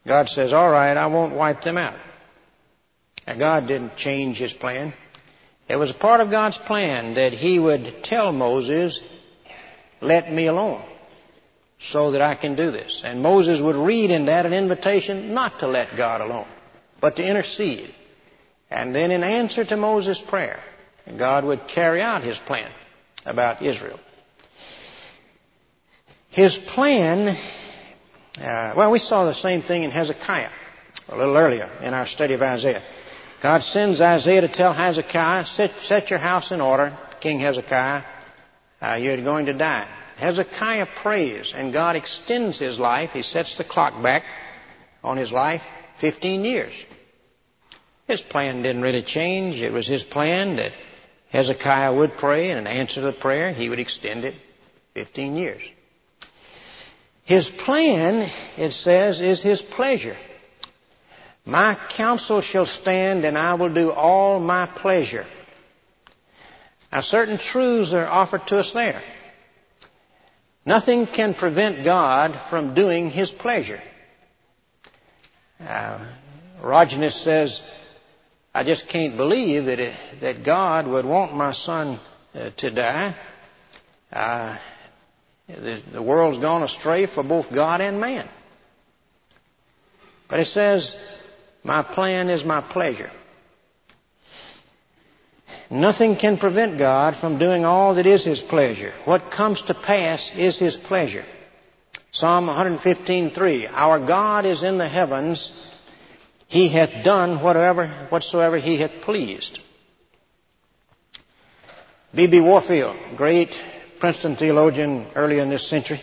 God 0.05 0.29
says, 0.29 0.51
all 0.51 0.69
right, 0.69 0.97
I 0.97 1.07
won't 1.07 1.35
wipe 1.35 1.61
them 1.61 1.77
out. 1.77 1.93
And 3.27 3.39
God 3.39 3.67
didn't 3.67 3.95
change 3.97 4.37
his 4.37 4.53
plan. 4.53 4.93
It 5.69 5.75
was 5.75 5.91
a 5.91 5.95
part 5.95 6.21
of 6.21 6.31
God's 6.31 6.57
plan 6.57 7.13
that 7.13 7.33
he 7.33 7.59
would 7.59 8.03
tell 8.03 8.31
Moses, 8.31 9.03
let 10.01 10.31
me 10.31 10.47
alone 10.47 10.81
so 11.81 12.11
that 12.11 12.21
I 12.21 12.35
can 12.35 12.55
do 12.55 12.71
this. 12.71 13.01
And 13.03 13.21
Moses 13.21 13.59
would 13.59 13.75
read 13.75 14.11
in 14.11 14.25
that 14.25 14.45
an 14.45 14.53
invitation 14.53 15.33
not 15.33 15.59
to 15.59 15.67
let 15.67 15.97
God 15.97 16.21
alone, 16.21 16.47
but 17.01 17.17
to 17.17 17.27
intercede. 17.27 17.93
And 18.69 18.95
then 18.95 19.11
in 19.11 19.23
answer 19.23 19.65
to 19.65 19.75
Moses' 19.75 20.21
prayer, 20.21 20.59
God 21.17 21.43
would 21.43 21.67
carry 21.67 22.01
out 22.01 22.23
his 22.23 22.39
plan 22.39 22.69
about 23.25 23.61
Israel. 23.61 23.99
His 26.29 26.57
plan 26.57 27.35
uh, 28.39 28.73
well, 28.77 28.91
we 28.91 28.99
saw 28.99 29.25
the 29.25 29.33
same 29.33 29.61
thing 29.61 29.83
in 29.83 29.91
Hezekiah 29.91 30.49
a 31.09 31.17
little 31.17 31.35
earlier 31.35 31.69
in 31.83 31.93
our 31.93 32.05
study 32.05 32.33
of 32.33 32.41
Isaiah. 32.41 32.81
God 33.41 33.61
sends 33.61 33.99
Isaiah 33.99 34.41
to 34.41 34.47
tell 34.47 34.71
Hezekiah, 34.71 35.45
set, 35.45 35.71
set 35.81 36.09
your 36.09 36.19
house 36.19 36.51
in 36.51 36.61
order, 36.61 36.95
King 37.19 37.39
Hezekiah. 37.39 38.03
Uh, 38.81 38.99
you're 39.01 39.17
going 39.17 39.47
to 39.47 39.53
die. 39.53 39.85
Hezekiah 40.21 40.85
prays, 40.85 41.51
and 41.55 41.73
God 41.73 41.95
extends 41.95 42.59
his 42.59 42.79
life. 42.79 43.11
He 43.11 43.23
sets 43.23 43.57
the 43.57 43.63
clock 43.63 43.99
back 44.03 44.23
on 45.03 45.17
his 45.17 45.33
life 45.33 45.67
15 45.95 46.45
years. 46.45 46.73
His 48.05 48.21
plan 48.21 48.61
didn't 48.61 48.83
really 48.83 49.01
change. 49.01 49.61
It 49.61 49.73
was 49.73 49.87
His 49.87 50.03
plan 50.03 50.57
that 50.57 50.73
Hezekiah 51.29 51.91
would 51.91 52.17
pray 52.17 52.51
and 52.51 52.59
in 52.59 52.67
answer 52.67 53.01
to 53.01 53.07
the 53.07 53.13
prayer, 53.13 53.51
He 53.51 53.67
would 53.67 53.79
extend 53.79 54.23
it 54.23 54.35
15 54.93 55.37
years. 55.37 55.63
His 57.23 57.49
plan, 57.49 58.29
it 58.57 58.73
says, 58.73 59.21
is 59.21 59.41
His 59.41 59.63
pleasure. 59.63 60.17
My 61.47 61.75
counsel 61.89 62.41
shall 62.41 62.67
stand 62.67 63.25
and 63.25 63.39
I 63.39 63.55
will 63.55 63.73
do 63.73 63.91
all 63.91 64.39
my 64.39 64.67
pleasure. 64.67 65.25
Now 66.91 67.01
certain 67.01 67.39
truths 67.39 67.93
are 67.93 68.05
offered 68.05 68.45
to 68.47 68.59
us 68.59 68.71
there. 68.73 69.01
Nothing 70.65 71.07
can 71.07 71.33
prevent 71.33 71.83
God 71.83 72.35
from 72.35 72.73
doing 72.73 73.09
His 73.09 73.31
pleasure. 73.31 73.81
Uh, 75.65 75.99
Rogness 76.61 77.15
says, 77.15 77.63
I 78.53 78.63
just 78.63 78.87
can't 78.87 79.17
believe 79.17 79.65
that, 79.65 79.79
it, 79.79 79.95
that 80.19 80.43
God 80.43 80.87
would 80.87 81.05
want 81.05 81.35
my 81.35 81.51
son 81.51 81.97
uh, 82.35 82.49
to 82.57 82.69
die. 82.69 83.15
Uh, 84.11 84.57
the, 85.47 85.81
the 85.91 86.01
world's 86.01 86.37
gone 86.37 86.63
astray 86.63 87.05
for 87.05 87.23
both 87.23 87.51
God 87.51 87.81
and 87.81 87.99
man. 87.99 88.27
But 90.27 90.39
it 90.39 90.45
says, 90.45 90.97
my 91.63 91.81
plan 91.81 92.29
is 92.29 92.45
my 92.45 92.61
pleasure. 92.61 93.11
Nothing 95.71 96.17
can 96.17 96.35
prevent 96.35 96.77
God 96.77 97.15
from 97.15 97.37
doing 97.37 97.63
all 97.63 97.93
that 97.93 98.05
is 98.05 98.25
His 98.25 98.41
pleasure. 98.41 98.91
What 99.05 99.31
comes 99.31 99.61
to 99.63 99.73
pass 99.73 100.35
is 100.35 100.59
His 100.59 100.75
pleasure. 100.75 101.23
Psalm 102.11 102.47
115:3 102.47 103.71
Our 103.73 103.99
God 103.99 104.45
is 104.45 104.63
in 104.63 104.77
the 104.77 104.87
heavens; 104.87 105.73
He 106.49 106.67
hath 106.67 107.05
done 107.05 107.39
whatever 107.39 107.87
whatsoever 108.09 108.57
He 108.57 108.75
hath 108.77 108.99
pleased. 108.99 109.61
B.B. 112.13 112.41
Warfield, 112.41 112.97
great 113.15 113.57
Princeton 113.99 114.35
theologian 114.35 115.07
early 115.15 115.39
in 115.39 115.47
this 115.47 115.65
century, 115.65 116.01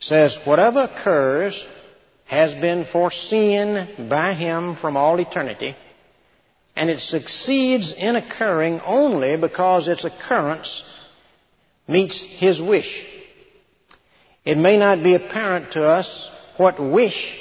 says, 0.00 0.34
Whatever 0.44 0.80
occurs 0.80 1.64
has 2.24 2.56
been 2.56 2.82
foreseen 2.82 3.86
by 4.08 4.32
Him 4.32 4.74
from 4.74 4.96
all 4.96 5.20
eternity 5.20 5.76
and 6.76 6.90
it 6.90 7.00
succeeds 7.00 7.92
in 7.92 8.16
occurring 8.16 8.80
only 8.84 9.36
because 9.36 9.88
its 9.88 10.04
occurrence 10.04 10.84
meets 11.86 12.22
His 12.22 12.60
wish. 12.60 13.06
It 14.44 14.58
may 14.58 14.76
not 14.76 15.02
be 15.02 15.14
apparent 15.14 15.72
to 15.72 15.84
us 15.84 16.28
what 16.56 16.80
wish 16.80 17.40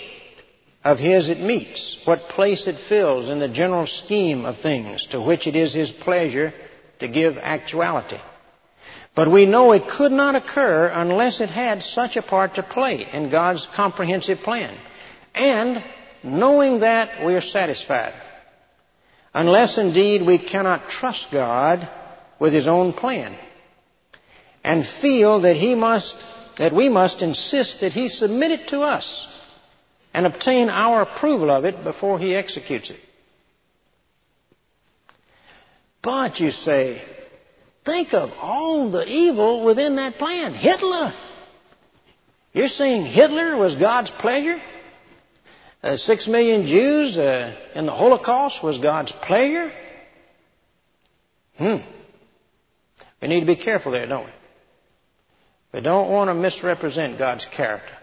of 0.84 1.00
His 1.00 1.30
it 1.30 1.40
meets, 1.40 2.06
what 2.06 2.30
place 2.30 2.68
it 2.68 2.76
fills 2.76 3.30
in 3.30 3.40
the 3.40 3.48
general 3.48 3.88
scheme 3.88 4.46
of 4.46 4.58
things 4.58 5.08
to 5.08 5.22
which 5.22 5.48
it 5.48 5.56
is 5.56 5.74
His 5.74 5.92
pleasure 5.92 6.54
to 7.00 7.08
give 7.08 7.38
actuality. 7.38 8.20
But 9.16 9.28
we 9.28 9.46
know 9.46 9.72
it 9.72 9.88
could 9.88 10.12
not 10.12 10.36
occur 10.36 10.92
unless 10.94 11.40
it 11.42 11.50
had 11.50 11.84
such 11.84 12.18
a 12.18 12.22
part 12.22 12.56
to 12.56 12.64
play 12.64 13.06
in 13.14 13.30
God's 13.30 13.66
comprehensive 13.66 14.42
plan. 14.42 14.74
And 15.36 15.84
knowing 16.24 16.80
that, 16.80 17.24
we 17.24 17.36
are 17.36 17.42
satisfied 17.42 18.14
unless 19.34 19.78
indeed 19.78 20.22
we 20.22 20.38
cannot 20.38 20.90
trust 20.90 21.32
God 21.32 21.88
with 22.40 22.54
His 22.54 22.68
own 22.68 22.94
plan 22.94 23.34
and 24.64 24.86
feel 24.86 25.42
that 25.42 25.56
He 25.56 25.76
must, 25.76 26.56
that 26.58 26.74
we 26.74 26.90
must 26.90 27.22
insist 27.22 27.82
that 27.82 27.94
He 27.94 28.08
submit 28.08 28.52
it 28.52 28.68
to 28.70 28.82
us 28.82 29.30
and 30.14 30.26
obtain 30.26 30.70
our 30.70 31.02
approval 31.02 31.50
of 31.50 31.66
it 31.66 31.84
before 31.84 32.20
He 32.20 32.36
executes 32.36 32.92
it. 32.92 33.04
But 36.02 36.40
you 36.40 36.52
say, 36.52 37.02
think 37.86 38.14
of 38.14 38.38
all 38.42 38.90
the 38.90 39.08
evil 39.08 39.64
within 39.64 39.96
that 39.96 40.18
plan. 40.18 40.54
Hitler. 40.54 41.12
You're 42.54 42.68
saying 42.68 43.06
Hitler 43.06 43.58
was 43.58 43.76
God's 43.76 44.12
pleasure? 44.12 44.62
Uh, 45.84 45.98
six 45.98 46.28
million 46.28 46.66
Jews 46.66 47.18
uh, 47.18 47.54
in 47.76 47.86
the 47.86 47.92
Holocaust 47.92 48.64
was 48.64 48.78
God's 48.78 49.12
pleasure? 49.12 49.72
Hmm. 51.58 51.78
We 53.22 53.28
need 53.28 53.42
to 53.42 53.46
be 53.46 53.56
careful 53.56 53.92
there, 53.92 54.08
don't 54.08 54.26
we? 54.26 54.32
We 55.74 55.82
don't 55.82 56.10
want 56.10 56.30
to 56.30 56.34
misrepresent 56.34 57.18
God's 57.18 57.46
character. 57.46 57.98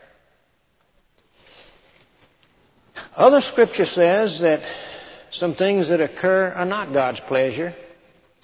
Other 3.17 3.41
scripture 3.41 3.87
says 3.87 4.41
that 4.41 4.61
some 5.31 5.55
things 5.55 5.89
that 5.89 6.01
occur 6.01 6.53
are 6.55 6.65
not 6.65 6.93
God's 6.93 7.21
pleasure 7.21 7.75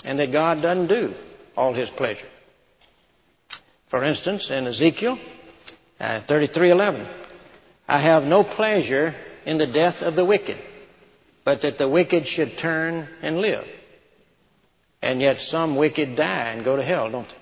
and 0.05 0.19
that 0.19 0.33
God 0.33 0.63
doesn't 0.63 0.87
do 0.87 1.15
all 1.57 1.73
his 1.73 1.91
pleasure. 1.91 2.27
For 3.89 4.03
instance, 4.03 4.51
in 4.51 4.67
Ezekiel 4.67 5.19
uh, 6.01 6.21
33:11, 6.27 7.07
I 7.89 7.99
have 7.99 8.27
no 8.27 8.43
pleasure 8.43 9.15
in 9.45 9.59
the 9.59 9.67
death 9.67 10.03
of 10.03 10.17
the 10.17 10.25
wicked, 10.25 10.59
but 11.45 11.63
that 11.63 11.79
the 11.79 11.89
wicked 11.89 12.27
should 12.27 12.59
turn 12.59 13.09
and 13.23 13.41
live. 13.41 13.67
And 15.03 15.21
yet 15.21 15.41
some 15.41 15.77
wicked 15.77 16.17
die 16.17 16.51
and 16.51 16.65
go 16.65 16.77
to 16.77 16.83
hell, 16.83 17.11
don't 17.11 17.29
they? 17.29 17.35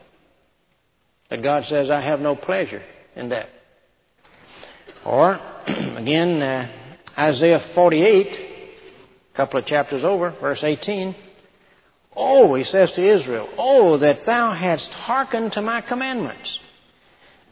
But 1.31 1.43
God 1.43 1.65
says, 1.65 1.89
I 1.89 2.01
have 2.01 2.21
no 2.21 2.37
pleasure 2.37 2.83
in 3.17 3.31
that. 3.31 3.49
Or, 5.05 5.41
again, 5.97 6.43
uh, 6.43 6.69
Isaiah 7.19 7.59
48, 7.59 8.41
a 8.41 9.37
couple 9.37 9.59
of 9.59 9.67
chapters 9.67 10.05
over, 10.05 10.31
verse 10.31 10.63
18. 10.63 11.15
Oh, 12.17 12.55
he 12.55 12.65
says 12.65 12.93
to 12.93 13.03
Israel, 13.03 13.49
Oh, 13.57 13.97
that 13.97 14.25
thou 14.27 14.53
hadst 14.53 14.93
hearkened 14.93 15.55
to 15.55 15.63
my 15.63 15.81
commandments 15.81 16.61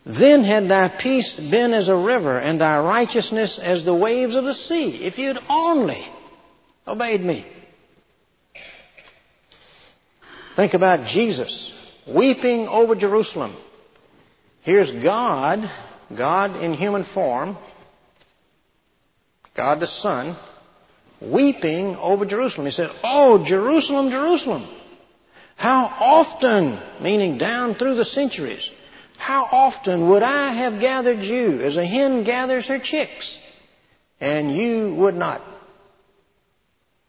then 0.05 0.43
had 0.43 0.69
thy 0.69 0.89
peace 0.89 1.35
been 1.35 1.73
as 1.73 1.89
a 1.89 1.97
river 1.97 2.39
and 2.39 2.61
thy 2.61 2.81
righteousness 2.81 3.59
as 3.59 3.85
the 3.85 3.95
waves 3.95 4.35
of 4.35 4.45
the 4.45 4.55
sea, 4.55 5.05
if 5.05 5.19
you'd 5.19 5.39
only 5.49 6.03
obeyed 6.87 7.23
me. 7.23 7.45
Think 10.55 10.75
about 10.75 11.07
Jesus 11.07 11.79
weeping 12.07 12.69
over 12.69 12.95
Jerusalem. 12.95 13.53
Here's 14.63 14.91
God, 14.91 15.69
God 16.15 16.61
in 16.63 16.75
human 16.75 17.05
form, 17.05 17.57
God 19.55 19.81
the 19.81 19.87
Son, 19.87 20.35
weeping 21.21 21.97
over 21.97 22.25
Jerusalem. 22.25 22.67
He 22.67 22.73
said, 22.73 22.91
Oh, 23.05 23.45
Jerusalem, 23.45 24.11
Jerusalem. 24.11 24.65
How 25.57 25.93
often, 26.01 26.77
meaning 27.01 27.39
down 27.39 27.75
through 27.75 27.95
the 27.95 28.05
centuries, 28.05 28.71
how 29.23 29.45
often 29.53 30.09
would 30.09 30.25
I 30.25 30.49
have 30.49 30.81
gathered 30.81 31.23
you 31.23 31.61
as 31.61 31.77
a 31.77 31.87
hen 31.87 32.25
gathers 32.25 32.67
her 32.67 32.81
chicks? 32.81 33.39
And 34.21 34.53
you 34.53 34.93
would 34.95 35.15
not. 35.15 35.41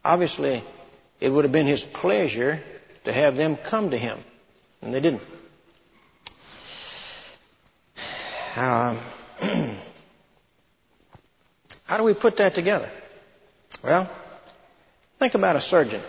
Obviously, 0.06 0.62
it 1.20 1.32
would 1.32 1.44
have 1.44 1.52
been 1.52 1.66
his 1.66 1.84
pleasure 1.84 2.62
to 3.06 3.12
have 3.12 3.36
them 3.36 3.56
come 3.56 3.90
to 3.90 3.98
him. 3.98 4.20
And 4.84 4.94
they 4.94 5.00
didn't. 5.00 5.24
Um, 8.58 9.00
how 11.88 11.98
do 11.98 12.04
we 12.04 12.14
put 12.14 12.38
that 12.38 12.54
together? 12.54 12.92
Well, 13.84 14.08
think 15.18 15.34
about 15.34 15.56
a 15.56 15.62
surgeon. 15.62 16.02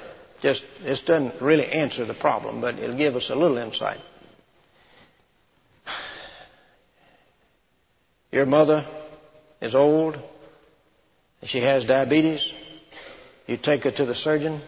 Just, 0.42 0.66
this 0.82 1.00
doesn't 1.00 1.40
really 1.40 1.64
answer 1.66 2.04
the 2.04 2.12
problem, 2.12 2.60
but 2.60 2.78
it'll 2.78 2.94
give 2.94 3.16
us 3.16 3.30
a 3.30 3.34
little 3.34 3.56
insight. 3.56 4.00
Your 8.35 8.47
mother 8.47 8.85
is 9.61 9.77
old. 9.77 10.18
She 11.44 11.61
has 11.61 11.85
diabetes. 11.85 12.53
You 13.47 13.57
take 13.57 13.85
her 13.85 13.92
to 13.92 14.05
the 14.05 14.14
surgeon. 14.16 14.61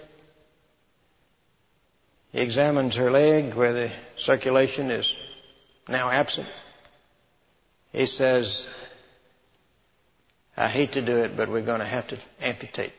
He 2.31 2.39
examines 2.39 2.95
her 2.95 3.11
leg 3.11 3.55
where 3.55 3.73
the 3.73 3.91
circulation 4.17 4.93
is 4.93 5.17
now 5.89 6.09
absent. 6.11 6.47
He 7.91 8.07
says, 8.07 8.69
I 10.57 10.69
hate 10.69 10.93
to 10.93 11.03
do 11.03 11.17
it, 11.25 11.37
but 11.37 11.49
we're 11.49 11.61
going 11.61 11.81
to 11.81 11.87
have 11.87 12.07
to 12.09 12.19
amputate. 12.41 12.93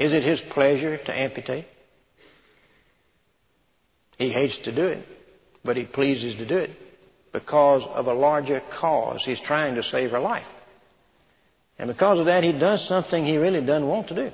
Is 0.00 0.14
it 0.14 0.24
his 0.24 0.40
pleasure 0.40 0.96
to 0.96 1.16
amputate? 1.16 1.66
He 4.18 4.30
hates 4.30 4.58
to 4.58 4.72
do 4.72 4.86
it, 4.86 5.06
but 5.64 5.76
he 5.76 5.84
pleases 5.84 6.34
to 6.34 6.44
do 6.44 6.56
it 6.58 6.87
because 7.32 7.84
of 7.86 8.06
a 8.06 8.14
larger 8.14 8.60
cause. 8.60 9.24
He's 9.24 9.40
trying 9.40 9.74
to 9.76 9.82
save 9.82 10.12
her 10.12 10.18
life. 10.18 10.54
And 11.78 11.88
because 11.88 12.18
of 12.18 12.26
that, 12.26 12.44
he 12.44 12.52
does 12.52 12.84
something 12.84 13.24
he 13.24 13.38
really 13.38 13.60
doesn't 13.60 13.86
want 13.86 14.08
to 14.08 14.14
do 14.14 14.32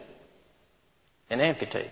and 1.30 1.40
amputates. 1.40 1.90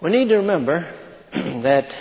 We 0.00 0.10
need 0.10 0.28
to 0.28 0.38
remember 0.38 0.86
that 1.32 1.94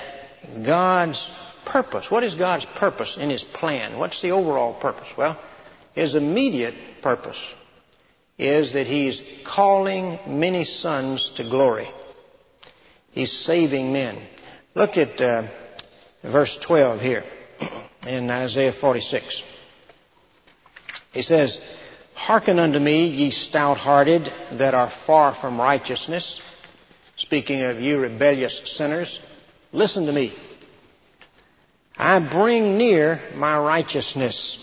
God's 0.64 1.32
purpose, 1.66 2.12
what 2.12 2.24
is 2.24 2.36
God's 2.36 2.66
purpose 2.66 3.18
in 3.18 3.30
His 3.30 3.44
plan? 3.44 3.98
What's 3.98 4.22
the 4.22 4.32
overall 4.32 4.74
purpose? 4.74 5.16
Well, 5.18 5.40
His 5.94 6.16
immediate 6.16 6.76
purpose 7.02 7.54
is 8.38 8.74
that 8.74 8.88
He's 8.88 9.24
calling 9.44 10.20
many 10.28 10.64
sons 10.66 11.30
to 11.32 11.44
glory. 11.44 11.88
He's 13.12 13.32
saving 13.32 13.94
men. 13.94 14.18
Look 14.76 14.98
at 14.98 15.22
uh, 15.22 15.44
verse 16.22 16.58
12 16.58 17.02
here 17.02 17.24
in 18.08 18.30
Isaiah 18.30 18.74
46. 18.74 19.42
He 21.14 21.22
says, 21.22 21.64
Hearken 22.14 22.60
unto 22.60 22.78
me, 22.78 23.08
ye 23.08 23.30
stout 23.30 23.78
hearted 23.78 24.30
that 24.52 24.74
are 24.74 24.90
far 24.90 25.32
from 25.32 25.62
righteousness. 25.62 26.42
Speaking 27.16 27.64
of 27.64 27.82
you 27.82 28.02
rebellious 28.02 28.60
sinners, 28.70 29.22
listen 29.72 30.08
to 30.08 30.12
me. 30.12 30.34
I 31.98 32.20
bring 32.20 32.78
near 32.78 33.22
my 33.36 33.58
righteousness. 33.58 34.62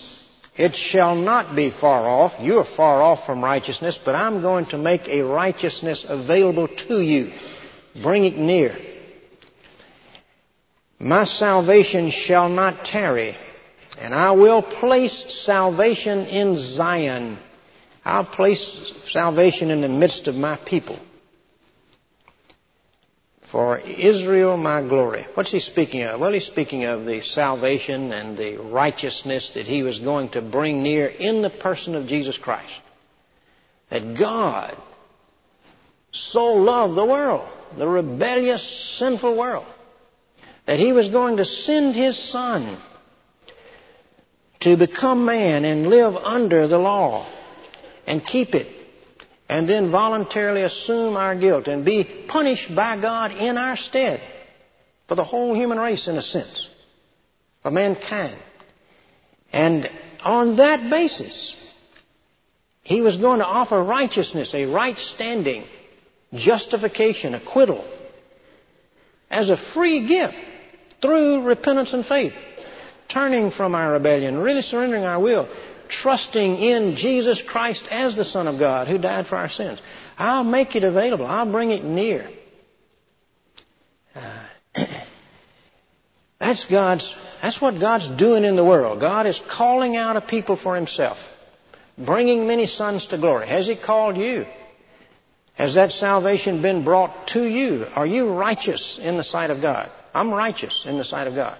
It 0.55 0.75
shall 0.75 1.15
not 1.15 1.55
be 1.55 1.71
far 1.71 2.05
off. 2.05 2.37
You 2.39 2.59
are 2.59 2.63
far 2.63 3.01
off 3.01 3.25
from 3.25 3.43
righteousness, 3.43 3.97
but 3.97 4.13
I'm 4.13 4.43
going 4.43 4.65
to 4.67 4.77
make 4.77 5.09
a 5.09 5.23
righteousness 5.23 6.03
available 6.07 6.67
to 6.67 7.01
you. 7.01 7.31
Bring 7.95 8.25
it 8.25 8.37
near. 8.37 8.77
My 11.03 11.25
salvation 11.25 12.11
shall 12.11 12.47
not 12.47 12.85
tarry, 12.85 13.35
and 13.99 14.13
I 14.15 14.31
will 14.31 14.61
place 14.61 15.33
salvation 15.33 16.27
in 16.27 16.55
Zion. 16.55 17.37
I'll 18.05 18.23
place 18.23 18.93
salvation 19.03 19.69
in 19.69 19.81
the 19.81 19.89
midst 19.89 20.29
of 20.29 20.37
my 20.37 20.55
people. 20.55 20.97
For 23.41 23.79
Israel 23.79 24.55
my 24.55 24.81
glory. 24.81 25.25
What's 25.33 25.51
he 25.51 25.59
speaking 25.59 26.03
of? 26.03 26.21
Well, 26.21 26.31
he's 26.31 26.45
speaking 26.45 26.85
of 26.85 27.05
the 27.05 27.19
salvation 27.19 28.13
and 28.13 28.37
the 28.37 28.55
righteousness 28.55 29.55
that 29.55 29.67
he 29.67 29.83
was 29.83 29.99
going 29.99 30.29
to 30.29 30.41
bring 30.41 30.83
near 30.83 31.07
in 31.07 31.41
the 31.41 31.49
person 31.49 31.95
of 31.95 32.07
Jesus 32.07 32.37
Christ. 32.37 32.81
That 33.89 34.15
God 34.15 34.73
so 36.13 36.53
loved 36.53 36.95
the 36.95 37.03
world, 37.03 37.45
the 37.75 37.89
rebellious, 37.89 38.63
sinful 38.63 39.35
world, 39.35 39.65
that 40.65 40.79
he 40.79 40.93
was 40.93 41.09
going 41.09 41.37
to 41.37 41.45
send 41.45 41.95
his 41.95 42.17
son 42.17 42.65
to 44.61 44.77
become 44.77 45.25
man 45.25 45.65
and 45.65 45.87
live 45.87 46.15
under 46.15 46.67
the 46.67 46.77
law 46.77 47.25
and 48.07 48.25
keep 48.25 48.55
it 48.55 48.67
and 49.49 49.67
then 49.67 49.87
voluntarily 49.87 50.61
assume 50.61 51.17
our 51.17 51.35
guilt 51.35 51.67
and 51.67 51.83
be 51.83 52.03
punished 52.03 52.73
by 52.73 52.97
God 52.97 53.35
in 53.37 53.57
our 53.57 53.75
stead 53.75 54.21
for 55.07 55.15
the 55.15 55.23
whole 55.23 55.53
human 55.53 55.79
race 55.79 56.07
in 56.07 56.15
a 56.15 56.21
sense, 56.21 56.69
for 57.61 57.69
mankind. 57.69 58.35
And 59.51 59.89
on 60.23 60.55
that 60.55 60.89
basis, 60.89 61.59
he 62.83 63.01
was 63.01 63.17
going 63.17 63.39
to 63.39 63.45
offer 63.45 63.83
righteousness, 63.83 64.55
a 64.55 64.65
right 64.65 64.97
standing, 64.97 65.65
justification, 66.33 67.33
acquittal, 67.33 67.85
as 69.29 69.49
a 69.49 69.57
free 69.57 70.01
gift 70.07 70.39
through 71.03 71.41
repentance 71.41 71.93
and 71.93 72.05
faith, 72.05 72.33
turning 73.09 73.51
from 73.51 73.75
our 73.75 73.91
rebellion, 73.91 74.37
really 74.37 74.61
surrendering 74.61 75.03
our 75.03 75.19
will, 75.19 75.49
trusting 75.89 76.55
in 76.55 76.95
Jesus 76.95 77.41
Christ 77.41 77.85
as 77.91 78.15
the 78.15 78.23
Son 78.23 78.47
of 78.47 78.57
God 78.57 78.87
who 78.87 78.97
died 78.97 79.27
for 79.27 79.35
our 79.35 79.49
sins. 79.49 79.81
I'll 80.17 80.45
make 80.45 80.77
it 80.77 80.85
available. 80.85 81.25
I'll 81.25 81.45
bring 81.45 81.71
it 81.71 81.83
near. 81.83 82.29
Uh, 84.15 84.19
that's 86.39 86.63
God's, 86.65 87.13
that's 87.41 87.59
what 87.59 87.81
God's 87.81 88.07
doing 88.07 88.45
in 88.45 88.55
the 88.55 88.63
world. 88.63 89.01
God 89.01 89.25
is 89.25 89.39
calling 89.39 89.97
out 89.97 90.15
a 90.15 90.21
people 90.21 90.55
for 90.55 90.73
Himself, 90.73 91.35
bringing 91.97 92.47
many 92.47 92.65
sons 92.65 93.07
to 93.07 93.17
glory. 93.17 93.45
Has 93.47 93.67
He 93.67 93.75
called 93.75 94.15
you? 94.15 94.45
Has 95.55 95.73
that 95.73 95.91
salvation 95.91 96.61
been 96.61 96.85
brought 96.85 97.27
to 97.27 97.43
you? 97.43 97.87
Are 97.93 98.07
you 98.07 98.33
righteous 98.33 98.99
in 98.99 99.17
the 99.17 99.23
sight 99.23 99.49
of 99.49 99.61
God? 99.61 99.89
I'm 100.13 100.31
righteous 100.31 100.85
in 100.85 100.97
the 100.97 101.03
sight 101.03 101.27
of 101.27 101.35
God. 101.35 101.57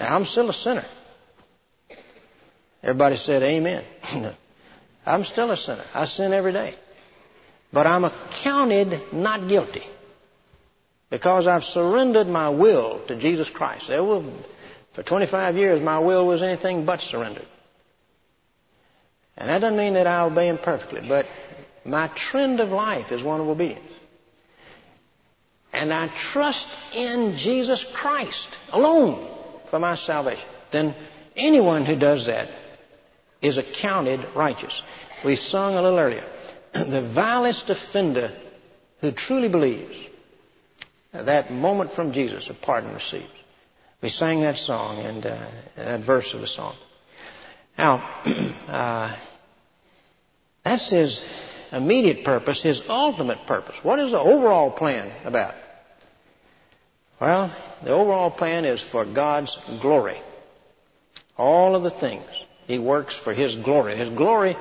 Now, 0.00 0.14
I'm 0.14 0.24
still 0.24 0.50
a 0.50 0.54
sinner. 0.54 0.84
Everybody 2.82 3.16
said 3.16 3.42
amen. 3.42 3.84
I'm 5.06 5.24
still 5.24 5.50
a 5.50 5.56
sinner. 5.56 5.84
I 5.94 6.04
sin 6.04 6.32
every 6.32 6.52
day. 6.52 6.74
But 7.72 7.86
I'm 7.86 8.04
accounted 8.04 9.12
not 9.12 9.48
guilty 9.48 9.82
because 11.10 11.46
I've 11.46 11.64
surrendered 11.64 12.28
my 12.28 12.48
will 12.50 13.00
to 13.08 13.16
Jesus 13.16 13.48
Christ. 13.48 13.88
There 13.88 14.02
will, 14.02 14.24
for 14.92 15.02
25 15.02 15.56
years, 15.56 15.80
my 15.80 15.98
will 15.98 16.26
was 16.26 16.42
anything 16.42 16.84
but 16.84 17.00
surrendered. 17.00 17.46
And 19.36 19.48
that 19.48 19.60
doesn't 19.60 19.78
mean 19.78 19.94
that 19.94 20.06
I 20.06 20.22
obey 20.22 20.48
Him 20.48 20.58
perfectly, 20.58 21.06
but 21.06 21.26
my 21.84 22.08
trend 22.08 22.60
of 22.60 22.72
life 22.72 23.12
is 23.12 23.22
one 23.22 23.40
of 23.40 23.48
obedience 23.48 23.87
and 25.78 25.92
I 25.92 26.08
trust 26.08 26.68
in 26.94 27.36
Jesus 27.36 27.84
Christ 27.84 28.48
alone 28.72 29.24
for 29.66 29.78
my 29.78 29.94
salvation, 29.94 30.44
then 30.72 30.94
anyone 31.36 31.84
who 31.84 31.94
does 31.94 32.26
that 32.26 32.48
is 33.40 33.58
accounted 33.58 34.20
righteous. 34.34 34.82
We 35.24 35.36
sung 35.36 35.74
a 35.74 35.82
little 35.82 35.98
earlier, 35.98 36.24
the 36.72 37.00
vilest 37.00 37.70
offender 37.70 38.32
who 39.00 39.12
truly 39.12 39.48
believes 39.48 40.08
that 41.12 41.50
moment 41.50 41.92
from 41.92 42.12
Jesus, 42.12 42.50
a 42.50 42.54
pardon 42.54 42.92
receives. 42.92 43.24
We 44.02 44.08
sang 44.08 44.42
that 44.42 44.58
song 44.58 44.98
and 44.98 45.24
uh, 45.26 45.36
that 45.76 46.00
verse 46.00 46.34
of 46.34 46.40
the 46.40 46.46
song. 46.46 46.74
Now, 47.76 48.08
uh, 48.68 49.14
that's 50.64 50.90
his 50.90 51.24
immediate 51.72 52.24
purpose, 52.24 52.62
his 52.62 52.88
ultimate 52.88 53.46
purpose. 53.46 53.82
What 53.84 54.00
is 54.00 54.10
the 54.10 54.18
overall 54.18 54.70
plan 54.70 55.10
about? 55.24 55.54
Well, 57.20 57.52
the 57.82 57.90
overall 57.90 58.30
plan 58.30 58.64
is 58.64 58.80
for 58.80 59.04
God's 59.04 59.56
glory. 59.80 60.16
All 61.36 61.74
of 61.74 61.82
the 61.82 61.90
things 61.90 62.24
he 62.66 62.78
works 62.78 63.16
for 63.16 63.32
his 63.32 63.56
glory. 63.56 63.96
His 63.96 64.10
glory 64.10 64.56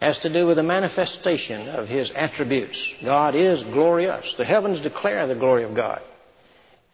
has 0.00 0.20
to 0.20 0.30
do 0.30 0.46
with 0.46 0.56
the 0.56 0.62
manifestation 0.62 1.68
of 1.68 1.88
his 1.88 2.10
attributes. 2.12 2.94
God 3.04 3.34
is 3.34 3.62
glorious. 3.62 4.34
The 4.34 4.44
heavens 4.44 4.80
declare 4.80 5.26
the 5.26 5.34
glory 5.34 5.64
of 5.64 5.74
God. 5.74 6.00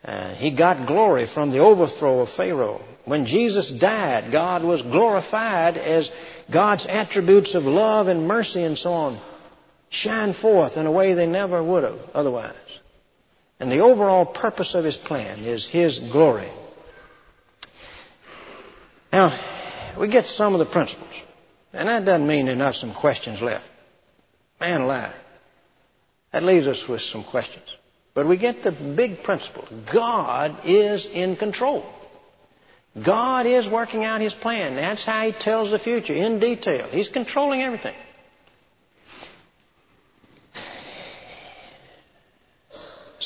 Uh, 0.04 0.34
he 0.34 0.50
got 0.50 0.86
glory 0.86 1.26
from 1.26 1.50
the 1.50 1.60
overthrow 1.60 2.20
of 2.20 2.28
Pharaoh. 2.28 2.80
When 3.04 3.26
Jesus 3.26 3.70
died, 3.70 4.32
God 4.32 4.64
was 4.64 4.82
glorified 4.82 5.76
as 5.76 6.12
God's 6.50 6.86
attributes 6.86 7.54
of 7.54 7.66
love 7.66 8.08
and 8.08 8.26
mercy 8.26 8.62
and 8.62 8.76
so 8.76 8.92
on 8.92 9.18
shine 9.88 10.32
forth 10.32 10.76
in 10.76 10.86
a 10.86 10.90
way 10.90 11.14
they 11.14 11.26
never 11.26 11.62
would 11.62 11.84
have 11.84 11.98
otherwise. 12.14 12.54
And 13.58 13.72
the 13.72 13.80
overall 13.80 14.26
purpose 14.26 14.74
of 14.74 14.84
his 14.84 14.96
plan 14.96 15.40
is 15.44 15.66
his 15.66 15.98
glory. 15.98 16.48
Now, 19.12 19.32
we 19.98 20.08
get 20.08 20.26
some 20.26 20.52
of 20.52 20.58
the 20.58 20.66
principles. 20.66 21.22
And 21.72 21.88
that 21.88 22.04
doesn't 22.04 22.26
mean 22.26 22.46
there 22.46 22.54
are 22.54 22.58
not 22.58 22.76
some 22.76 22.92
questions 22.92 23.40
left. 23.40 23.70
Man 24.60 24.82
alive. 24.82 25.14
That 26.32 26.42
leaves 26.42 26.66
us 26.66 26.86
with 26.86 27.00
some 27.00 27.24
questions. 27.24 27.76
But 28.14 28.26
we 28.26 28.36
get 28.36 28.62
the 28.62 28.72
big 28.72 29.22
principle. 29.22 29.66
God 29.86 30.54
is 30.64 31.06
in 31.06 31.36
control. 31.36 31.84
God 33.00 33.44
is 33.46 33.68
working 33.68 34.04
out 34.04 34.20
His 34.22 34.34
plan. 34.34 34.76
That's 34.76 35.04
how 35.04 35.22
He 35.22 35.32
tells 35.32 35.70
the 35.70 35.78
future 35.78 36.14
in 36.14 36.38
detail. 36.38 36.86
He's 36.90 37.08
controlling 37.08 37.62
everything. 37.62 37.94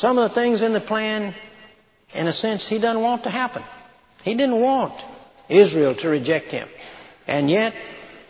Some 0.01 0.17
of 0.17 0.31
the 0.31 0.35
things 0.35 0.63
in 0.63 0.73
the 0.73 0.81
plan, 0.81 1.35
in 2.15 2.27
a 2.27 2.33
sense, 2.33 2.67
He 2.67 2.79
doesn't 2.79 3.03
want 3.03 3.25
to 3.25 3.29
happen. 3.29 3.63
He 4.23 4.35
didn't 4.35 4.59
want 4.59 4.95
Israel 5.51 5.95
to 5.97 6.09
reject 6.09 6.51
Him. 6.51 6.67
And 7.27 7.51
yet, 7.51 7.75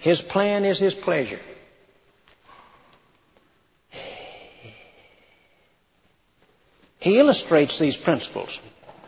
His 0.00 0.20
plan 0.20 0.64
is 0.64 0.80
His 0.80 0.96
pleasure. 0.96 1.38
He 6.98 7.20
illustrates 7.20 7.78
these 7.78 7.96
principles 7.96 8.60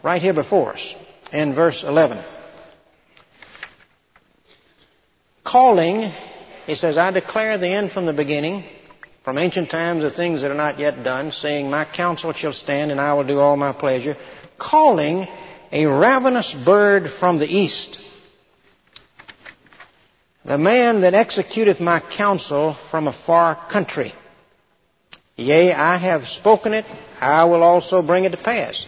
right 0.04 0.22
here 0.22 0.32
before 0.32 0.74
us 0.74 0.94
in 1.32 1.54
verse 1.54 1.82
11. 1.82 2.16
Calling, 5.42 6.08
he 6.68 6.76
says, 6.76 6.96
I 6.96 7.10
declare 7.10 7.58
the 7.58 7.66
end 7.66 7.90
from 7.90 8.06
the 8.06 8.12
beginning, 8.12 8.62
from 9.22 9.38
ancient 9.38 9.70
times 9.70 10.02
the 10.02 10.10
things 10.10 10.42
that 10.42 10.50
are 10.50 10.54
not 10.54 10.78
yet 10.78 11.04
done, 11.04 11.32
saying, 11.32 11.70
My 11.70 11.84
counsel 11.84 12.32
shall 12.32 12.52
stand 12.52 12.90
and 12.90 13.00
I 13.00 13.14
will 13.14 13.24
do 13.24 13.38
all 13.38 13.56
my 13.56 13.72
pleasure. 13.72 14.16
Calling 14.58 15.28
a 15.70 15.86
ravenous 15.86 16.52
bird 16.52 17.08
from 17.08 17.38
the 17.38 17.46
east. 17.48 18.00
The 20.44 20.58
man 20.58 21.02
that 21.02 21.14
executeth 21.14 21.80
my 21.80 22.00
counsel 22.00 22.72
from 22.72 23.06
a 23.06 23.12
far 23.12 23.54
country. 23.54 24.12
Yea, 25.36 25.72
I 25.72 25.96
have 25.96 26.28
spoken 26.28 26.74
it, 26.74 26.84
I 27.20 27.44
will 27.44 27.62
also 27.62 28.02
bring 28.02 28.24
it 28.24 28.32
to 28.32 28.38
pass. 28.38 28.86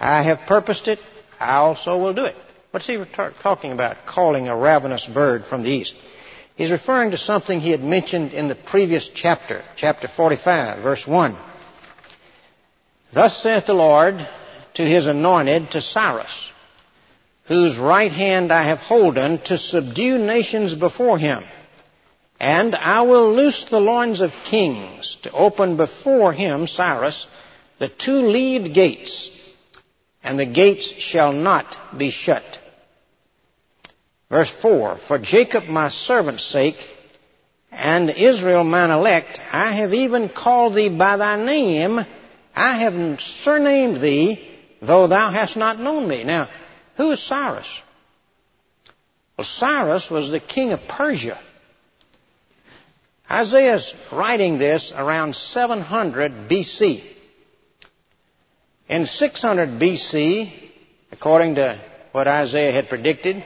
I 0.00 0.22
have 0.22 0.46
purposed 0.46 0.88
it, 0.88 0.98
I 1.38 1.56
also 1.56 1.98
will 1.98 2.14
do 2.14 2.24
it. 2.24 2.36
What's 2.70 2.86
he 2.86 2.98
talking 3.42 3.70
about? 3.70 4.06
Calling 4.06 4.48
a 4.48 4.56
ravenous 4.56 5.06
bird 5.06 5.44
from 5.46 5.62
the 5.62 5.70
east. 5.70 5.96
He's 6.56 6.70
referring 6.70 7.10
to 7.10 7.16
something 7.16 7.60
he 7.60 7.70
had 7.72 7.82
mentioned 7.82 8.32
in 8.32 8.46
the 8.46 8.54
previous 8.54 9.08
chapter, 9.08 9.62
chapter 9.74 10.06
45, 10.06 10.78
verse 10.78 11.06
1. 11.06 11.36
Thus 13.12 13.36
saith 13.36 13.66
the 13.66 13.74
Lord 13.74 14.24
to 14.74 14.82
his 14.82 15.06
anointed, 15.06 15.72
to 15.72 15.80
Cyrus, 15.80 16.52
whose 17.44 17.76
right 17.76 18.12
hand 18.12 18.52
I 18.52 18.62
have 18.62 18.80
holden 18.80 19.38
to 19.38 19.58
subdue 19.58 20.18
nations 20.18 20.74
before 20.74 21.18
him. 21.18 21.42
And 22.38 22.74
I 22.74 23.02
will 23.02 23.32
loose 23.32 23.64
the 23.64 23.80
loins 23.80 24.20
of 24.20 24.44
kings 24.44 25.16
to 25.22 25.32
open 25.32 25.76
before 25.76 26.32
him, 26.32 26.66
Cyrus, 26.66 27.28
the 27.78 27.88
two 27.88 28.22
lead 28.22 28.74
gates, 28.74 29.30
and 30.22 30.38
the 30.38 30.46
gates 30.46 30.86
shall 30.86 31.32
not 31.32 31.76
be 31.96 32.10
shut. 32.10 32.60
Verse 34.30 34.50
4, 34.50 34.96
For 34.96 35.18
Jacob 35.18 35.68
my 35.68 35.88
servant's 35.88 36.42
sake, 36.42 36.90
and 37.70 38.10
Israel 38.10 38.64
mine 38.64 38.90
elect, 38.90 39.40
I 39.52 39.72
have 39.72 39.92
even 39.94 40.28
called 40.28 40.74
thee 40.74 40.88
by 40.88 41.16
thy 41.16 41.36
name, 41.36 42.00
I 42.54 42.74
have 42.78 43.20
surnamed 43.20 44.00
thee, 44.00 44.40
though 44.80 45.06
thou 45.06 45.30
hast 45.30 45.56
not 45.56 45.80
known 45.80 46.06
me. 46.06 46.24
Now, 46.24 46.48
who 46.96 47.10
is 47.10 47.20
Cyrus? 47.20 47.82
Well, 49.36 49.44
Cyrus 49.44 50.10
was 50.10 50.30
the 50.30 50.40
king 50.40 50.72
of 50.72 50.86
Persia. 50.86 51.38
Isaiah's 53.30 53.94
writing 54.12 54.58
this 54.58 54.92
around 54.92 55.34
700 55.34 56.48
BC. 56.48 57.02
In 58.88 59.06
600 59.06 59.70
BC, 59.80 60.52
according 61.10 61.56
to 61.56 61.76
what 62.12 62.28
Isaiah 62.28 62.70
had 62.70 62.88
predicted, 62.88 63.42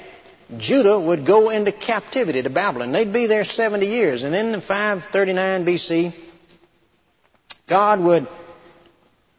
Judah 0.57 0.99
would 0.99 1.27
go 1.27 1.51
into 1.51 1.73
captivity 1.73 2.43
to 2.43 2.51
Babylon. 2.51 2.93
They'd 2.93 3.13
be 3.13 3.27
there 3.27 3.45
70 3.45 3.87
years. 3.87 4.23
And 4.23 4.35
in 4.35 4.59
539 4.61 5.67
BC, 5.67 6.15
God 7.67 8.01
would 8.01 8.27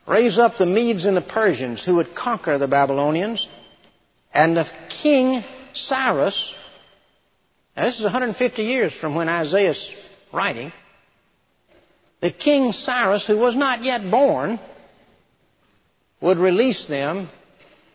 raise 0.05 0.37
up 0.37 0.57
the 0.57 0.67
Medes 0.67 1.05
and 1.05 1.17
the 1.17 1.21
Persians 1.21 1.83
who 1.83 1.95
would 1.95 2.13
conquer 2.13 2.57
the 2.57 2.67
Babylonians. 2.67 3.47
And 4.33 4.55
the 4.55 4.71
king 4.89 5.43
Cyrus, 5.73 6.53
now 7.75 7.85
this 7.85 7.97
is 7.97 8.03
150 8.03 8.63
years 8.63 8.93
from 8.93 9.15
when 9.15 9.29
Isaiah's 9.29 9.91
writing, 10.31 10.71
the 12.21 12.29
king 12.29 12.71
Cyrus, 12.71 13.25
who 13.25 13.37
was 13.37 13.55
not 13.55 13.83
yet 13.83 14.09
born, 14.11 14.59
would 16.21 16.37
release 16.37 16.85
them 16.85 17.29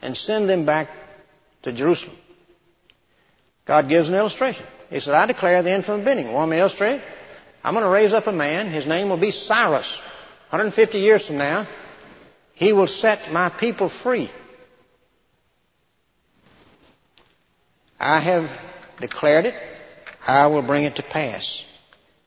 and 0.03 0.17
send 0.17 0.49
them 0.49 0.65
back 0.65 0.89
to 1.63 1.73
Jerusalem. 1.73 2.17
God 3.65 3.89
gives 3.89 4.09
an 4.09 4.15
illustration. 4.15 4.65
He 4.91 5.01
said, 5.01 5.15
I 5.15 5.27
declare 5.27 5.63
the 5.63 5.71
end 5.71 5.85
from 5.85 5.99
the 5.99 6.05
beginning. 6.05 6.33
Want 6.33 6.51
me 6.51 6.57
to 6.57 6.61
illustrate? 6.61 7.01
I'm 7.65 7.73
going 7.73 7.85
to 7.85 7.91
raise 7.91 8.13
up 8.13 8.27
a 8.27 8.33
man. 8.33 8.69
His 8.69 8.87
name 8.87 9.09
will 9.09 9.17
be 9.17 9.31
Cyrus. 9.31 10.01
150 10.51 10.99
years 10.99 11.27
from 11.27 11.39
now, 11.39 11.67
he 12.53 12.73
will 12.73 12.87
set 12.87 13.33
my 13.33 13.49
people 13.49 13.89
free. 13.89 14.29
I 17.99 18.19
have 18.19 18.51
declared 19.01 19.47
it. 19.47 19.55
I 20.27 20.47
will 20.49 20.63
bring 20.63 20.85
it 20.85 20.97
to 20.97 21.03
pass. 21.03 21.65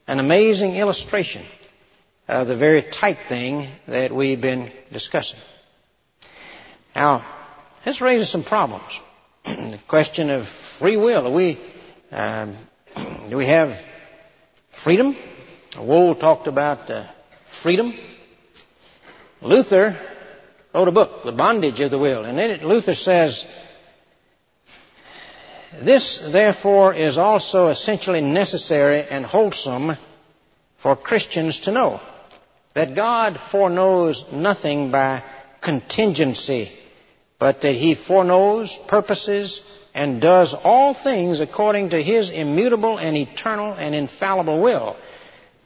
An 0.08 0.20
amazing 0.20 0.76
illustration 0.76 1.44
of 2.28 2.48
the 2.48 2.56
very 2.56 2.82
tight 2.82 3.20
thing 3.28 3.68
that 3.88 4.12
we've 4.12 4.42
been 4.42 4.72
discussing. 4.92 5.40
Now, 6.96 7.24
this 7.84 8.02
raises 8.02 8.30
some 8.30 8.44
problems. 8.44 9.00
The 9.48 9.80
question 9.88 10.30
of 10.30 10.46
free 10.46 10.98
will. 10.98 11.32
we, 11.32 11.58
um, 12.12 12.54
do 13.30 13.38
we 13.38 13.46
have 13.46 13.86
freedom? 14.72 15.16
Wold 15.80 16.20
talked 16.20 16.48
about 16.48 16.90
uh, 16.90 17.06
freedom. 17.46 17.94
Luther 19.42 19.96
wrote 20.74 20.88
a 20.90 20.92
book, 20.92 21.24
The 21.24 21.32
Bondage 21.32 21.80
of 21.80 21.92
the 21.92 21.98
Will, 21.98 22.26
and 22.26 22.38
in 22.38 22.52
it 22.52 22.64
Luther 22.64 22.94
says, 22.94 23.48
This, 25.80 26.20
therefore, 26.20 26.94
is 26.94 27.18
also 27.18 27.70
essentially 27.70 28.20
necessary 28.20 29.04
and 29.10 29.26
wholesome 29.26 29.96
for 30.76 30.98
Christians 30.98 31.60
to 31.60 31.72
know 31.72 32.02
that 32.74 32.96
God 32.96 33.40
foreknows 33.40 34.30
nothing 34.34 34.92
by 34.92 35.24
contingency 35.62 36.70
but 37.40 37.62
that 37.62 37.74
he 37.74 37.94
foreknows, 37.94 38.78
purposes, 38.88 39.62
and 39.94 40.22
does 40.22 40.54
all 40.54 40.94
things 40.94 41.40
according 41.40 41.90
to 41.90 42.02
his 42.02 42.30
immutable 42.30 42.98
and 42.98 43.16
eternal 43.18 43.74
and 43.74 43.96
infallible 43.96 44.62
will. 44.62 44.96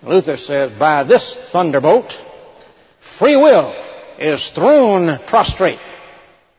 Luther 0.03 0.37
says, 0.37 0.71
by 0.71 1.03
this 1.03 1.33
thunderbolt, 1.33 2.13
free 2.99 3.35
will 3.35 3.73
is 4.17 4.49
thrown 4.49 5.17
prostrate 5.27 5.79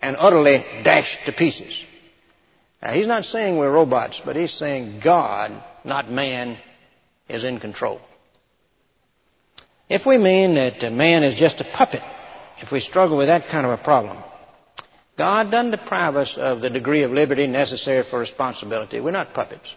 and 0.01 0.16
utterly 0.18 0.64
dashed 0.83 1.25
to 1.27 1.33
pieces. 1.33 1.85
Now, 2.83 2.90
he's 2.90 3.07
not 3.07 3.25
saying 3.25 3.57
we're 3.57 3.70
robots, 3.70 4.20
but 4.20 4.37
he's 4.37 4.53
saying 4.53 4.98
God, 5.01 5.53
not 5.85 6.11
man, 6.11 6.57
is 7.29 7.44
in 7.44 7.61
control. 7.61 8.01
If 9.88 10.05
we 10.07 10.18
mean 10.18 10.55
that 10.55 10.83
uh, 10.83 10.90
man 10.90 11.22
is 11.22 11.35
just 11.35 11.61
a 11.61 11.64
puppet, 11.64 12.03
if 12.59 12.72
we 12.72 12.81
struggle 12.81 13.16
with 13.16 13.29
that 13.29 13.48
kind 13.48 13.66
of 13.66 13.72
a 13.72 13.77
problem, 13.77 14.16
God 15.16 15.51
doesn't 15.51 15.72
deprive 15.72 16.16
us 16.16 16.38
of 16.38 16.61
the 16.61 16.70
degree 16.70 17.03
of 17.03 17.12
liberty 17.12 17.46
necessary 17.46 18.03
for 18.03 18.18
responsibility. 18.18 19.01
We're 19.01 19.11
not 19.11 19.35
puppets. 19.35 19.75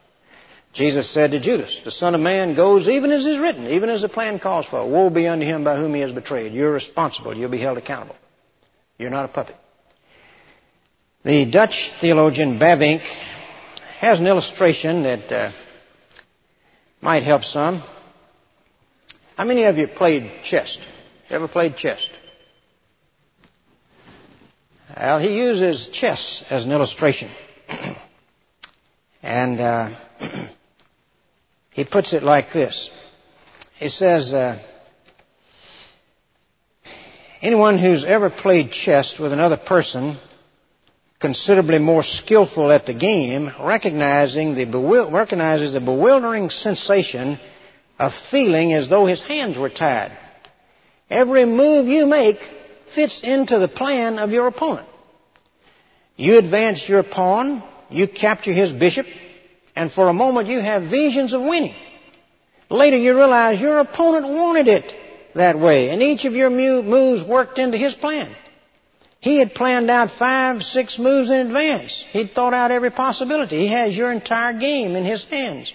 Jesus 0.72 1.10
said 1.10 1.32
to 1.32 1.40
Judas, 1.40 1.82
the 1.82 1.92
Son 1.92 2.16
of 2.16 2.22
Man 2.22 2.54
goes 2.54 2.90
even 2.90 3.12
as 3.12 3.26
is 3.26 3.38
written, 3.38 3.68
even 3.68 3.90
as 3.90 4.02
the 4.02 4.10
plan 4.10 4.40
calls 4.40 4.66
for. 4.66 4.86
Woe 4.86 5.10
be 5.10 5.28
unto 5.28 5.46
him 5.46 5.64
by 5.64 5.78
whom 5.78 5.94
he 5.94 6.02
is 6.02 6.12
betrayed. 6.12 6.52
You're 6.52 6.74
responsible. 6.74 7.34
You'll 7.34 7.50
be 7.50 7.58
held 7.58 7.78
accountable. 7.78 8.16
You're 8.98 9.10
not 9.10 9.26
a 9.26 9.30
puppet. 9.30 9.56
The 11.24 11.46
Dutch 11.46 11.90
theologian 11.92 12.60
Bavinck 12.60 13.02
has 14.00 14.20
an 14.20 14.28
illustration 14.28 15.04
that 15.04 15.32
uh, 15.32 15.52
might 17.02 17.24
help 17.24 17.46
some. 17.46 17.82
How 19.38 19.46
many 19.46 19.64
of 19.64 19.78
you 19.78 19.88
played 19.88 20.30
chess? 20.44 20.80
Ever 21.30 21.48
played 21.48 21.78
chess? 21.78 22.10
Well, 24.98 25.20
he 25.20 25.38
uses 25.38 25.88
chess 25.88 26.50
as 26.52 26.66
an 26.66 26.72
illustration. 26.72 27.30
and 29.24 29.60
uh, 29.60 29.90
he 31.72 31.84
puts 31.84 32.14
it 32.14 32.24
like 32.24 32.52
this. 32.52 32.90
He 33.78 33.90
says, 33.90 34.34
uh, 34.34 34.58
anyone 37.42 37.78
who's 37.78 38.06
ever 38.06 38.30
played 38.30 38.72
chess 38.72 39.20
with 39.20 39.34
another 39.34 39.58
person 39.58 40.16
considerably 41.20 41.80
more 41.80 42.04
skillful 42.04 42.72
at 42.72 42.86
the 42.86 42.94
game 42.94 43.52
recognizing 43.60 44.56
the 44.56 44.66
bewil- 44.66 45.12
recognizes 45.12 45.74
the 45.74 45.82
bewildering 45.82 46.50
sensation 46.50 47.38
of 48.00 48.14
feeling 48.14 48.74
as 48.74 48.88
though 48.88 49.06
his 49.06 49.22
hands 49.22 49.58
were 49.58 49.70
tied. 49.70 50.12
Every 51.10 51.46
move 51.46 51.88
you 51.88 52.06
make 52.06 52.50
fits 52.88 53.22
into 53.22 53.60
the 53.60 53.68
plan 53.68 54.20
of 54.20 54.32
your 54.32 54.48
opponent. 54.48 54.88
You 56.16 56.38
advance 56.38 56.88
your 56.88 57.04
pawn, 57.04 57.62
you 57.90 58.08
capture 58.08 58.54
his 58.54 58.72
bishop, 58.72 59.08
and 59.76 59.92
for 59.92 60.08
a 60.08 60.14
moment 60.14 60.48
you 60.48 60.60
have 60.60 60.84
visions 60.84 61.34
of 61.34 61.42
winning. 61.42 61.76
Later 62.70 62.98
you 62.98 63.16
realize 63.16 63.62
your 63.62 63.80
opponent 63.80 64.28
wanted 64.28 64.68
it 64.68 64.96
that 65.34 65.58
way, 65.58 65.90
and 65.90 66.02
each 66.02 66.26
of 66.26 66.36
your 66.36 66.50
moves 66.50 67.24
worked 67.24 67.60
into 67.60 67.78
his 67.78 67.94
plan. 67.94 68.30
He 69.20 69.38
had 69.38 69.56
planned 69.56 69.90
out 69.90 70.12
five, 70.12 70.64
six 70.64 71.00
moves 71.00 71.30
in 71.30 71.48
advance. 71.48 72.02
He'd 72.02 72.34
thought 72.34 72.54
out 72.54 72.72
every 72.72 72.92
possibility. 72.92 73.58
He 73.58 73.68
has 73.68 73.98
your 73.98 74.12
entire 74.12 74.54
game 74.54 74.96
in 74.96 75.04
his 75.04 75.26
hands. 75.26 75.74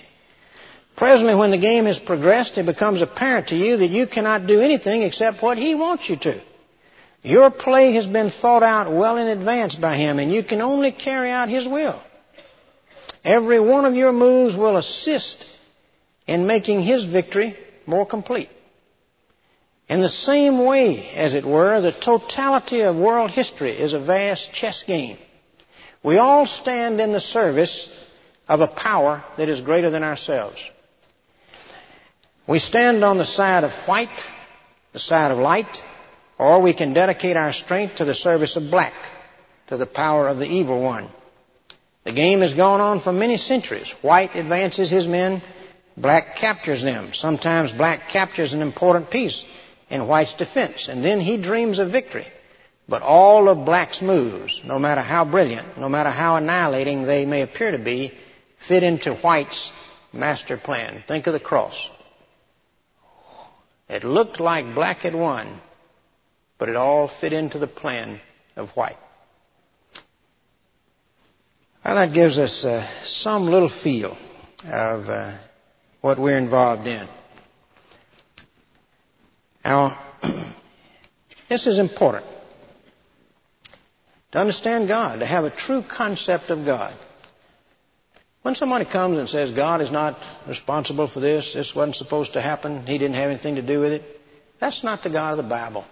Presently, 0.97 1.35
when 1.35 1.51
the 1.51 1.59
game 1.59 1.87
has 1.87 1.99
progressed, 1.99 2.59
it 2.59 2.67
becomes 2.67 3.03
apparent 3.03 3.49
to 3.49 3.57
you 3.57 3.79
that 3.79 3.89
you 3.89 4.07
cannot 4.07 4.47
do 4.47 4.61
anything 4.61 5.03
except 5.03 5.43
what 5.43 5.59
he 5.59 5.75
wants 5.75 6.09
you 6.09 6.17
to. 6.17 6.41
Your 7.23 7.51
play 7.51 7.93
has 7.93 8.07
been 8.07 8.31
thought 8.31 8.63
out 8.63 8.91
well 8.91 9.19
in 9.19 9.29
advance 9.29 9.75
by 9.75 9.97
Him, 9.97 10.19
and 10.19 10.33
you 10.33 10.43
can 10.43 10.63
only 10.63 10.91
carry 10.91 11.31
out 11.31 11.49
His 11.49 11.69
will. 11.69 12.01
Every 13.25 13.61
one 13.61 13.85
of 13.85 13.95
your 13.95 14.13
moves 14.13 14.57
will 14.57 14.77
assist 14.77 15.47
in 16.27 16.47
making 16.47 16.81
His 16.81 17.05
victory 17.05 17.55
more 17.87 18.07
complete. 18.07 18.49
In 19.89 20.01
the 20.01 20.09
same 20.09 20.65
way, 20.65 21.11
as 21.17 21.35
it 21.35 21.45
were, 21.45 21.81
the 21.81 21.93
totality 21.93 22.83
of 22.83 22.97
world 22.97 23.31
history 23.31 23.73
is 23.73 23.93
a 23.93 23.99
vast 23.99 24.53
chess 24.53 24.85
game. 24.85 25.19
We 26.03 26.17
all 26.17 26.47
stand 26.47 27.01
in 27.01 27.13
the 27.13 27.21
service 27.21 28.07
of 28.49 28.61
a 28.61 28.67
power 28.67 29.23
that 29.37 29.49
is 29.49 29.61
greater 29.61 29.91
than 29.91 30.03
ourselves. 30.03 30.65
We 32.47 32.59
stand 32.59 33.05
on 33.05 33.19
the 33.19 33.25
side 33.25 33.65
of 33.65 33.73
white, 33.87 34.27
the 34.93 34.99
side 34.99 35.33
of 35.33 35.39
light, 35.39 35.85
or 36.41 36.61
we 36.61 36.73
can 36.73 36.95
dedicate 36.95 37.37
our 37.37 37.53
strength 37.53 37.97
to 37.97 38.07
the 38.07 38.15
service 38.15 38.57
of 38.57 38.71
black, 38.71 38.95
to 39.67 39.77
the 39.77 39.85
power 39.85 40.27
of 40.27 40.39
the 40.39 40.49
evil 40.49 40.81
one. 40.81 41.07
The 42.05 42.13
game 42.13 42.41
has 42.41 42.55
gone 42.55 42.81
on 42.81 43.01
for 43.01 43.13
many 43.13 43.37
centuries. 43.37 43.91
White 44.01 44.35
advances 44.35 44.89
his 44.89 45.07
men 45.07 45.43
black 45.99 46.37
captures 46.37 46.81
them. 46.81 47.13
Sometimes 47.13 47.73
black 47.73 48.09
captures 48.09 48.55
an 48.55 48.63
important 48.63 49.11
piece 49.11 49.45
in 49.91 50.09
white's 50.09 50.33
defense, 50.33 50.89
and 50.89 51.05
then 51.05 51.21
he 51.21 51.37
dreams 51.37 51.79
of 51.79 51.91
victory. 51.91 52.27
But 52.89 53.03
all 53.03 53.51
of 53.51 53.67
black's 53.67 54.01
moves, 54.01 54.65
no 54.65 54.79
matter 54.79 55.03
how 55.03 55.27
brilliant, 55.27 55.77
no 55.77 55.91
matter 55.91 56.11
how 56.11 56.37
annihilating 56.37 57.03
they 57.03 57.27
may 57.27 57.43
appear 57.43 57.73
to 57.73 57.79
be, 57.79 58.13
fit 58.57 58.83
into 58.83 59.13
white's 59.13 59.73
master 60.11 60.57
plan. 60.57 61.05
Think 61.07 61.27
of 61.27 61.35
the 61.35 61.39
cross. 61.39 61.91
It 63.91 64.05
looked 64.05 64.41
like 64.41 64.75
black 64.75 65.01
had 65.01 65.15
won, 65.15 65.47
but 66.61 66.69
it 66.69 66.77
all 66.77 67.09
fit 67.09 67.33
into 67.33 67.59
the 67.59 67.67
plan 67.67 68.21
of 68.55 68.71
white. 68.77 68.99
Well, 71.83 71.95
that 71.95 72.13
gives 72.13 72.39
us 72.39 72.67
uh, 72.67 72.83
some 73.03 73.47
little 73.47 73.71
feel 73.71 74.17
of 74.71 75.09
uh, 75.09 75.33
what 76.03 76.19
we're 76.19 76.37
involved 76.37 76.87
in. 76.87 77.09
Now, 79.65 79.99
this 81.49 81.67
is 81.67 81.79
important. 81.79 82.27
To 84.33 84.39
understand 84.39 84.87
God, 84.87 85.21
to 85.21 85.27
have 85.27 85.45
a 85.45 85.51
true 85.51 85.81
concept 85.81 86.51
of 86.51 86.67
God. 86.67 86.93
When 88.43 88.55
somebody 88.55 88.85
comes 88.85 89.19
and 89.19 89.31
says 89.31 89.51
God 89.51 89.81
is 89.81 89.91
not 89.91 90.23
responsible 90.47 91.07
for 91.07 91.21
this, 91.21 91.55
this 91.55 91.75
wasn't 91.75 91.97
supposed 91.97 92.35
to 92.35 92.43
happen, 92.43 92.87
He 92.87 92.99
didn't 92.99 93.17
have 93.17 93.31
anything 93.31 93.55
to 93.55 93.63
do 93.63 93.81
with 93.81 93.93
it, 93.93 94.21
that's 94.59 94.85
not 94.85 95.03
the 95.03 95.11
God 95.11 95.33
of 95.33 95.37
the 95.39 95.51
Bible. 95.51 95.87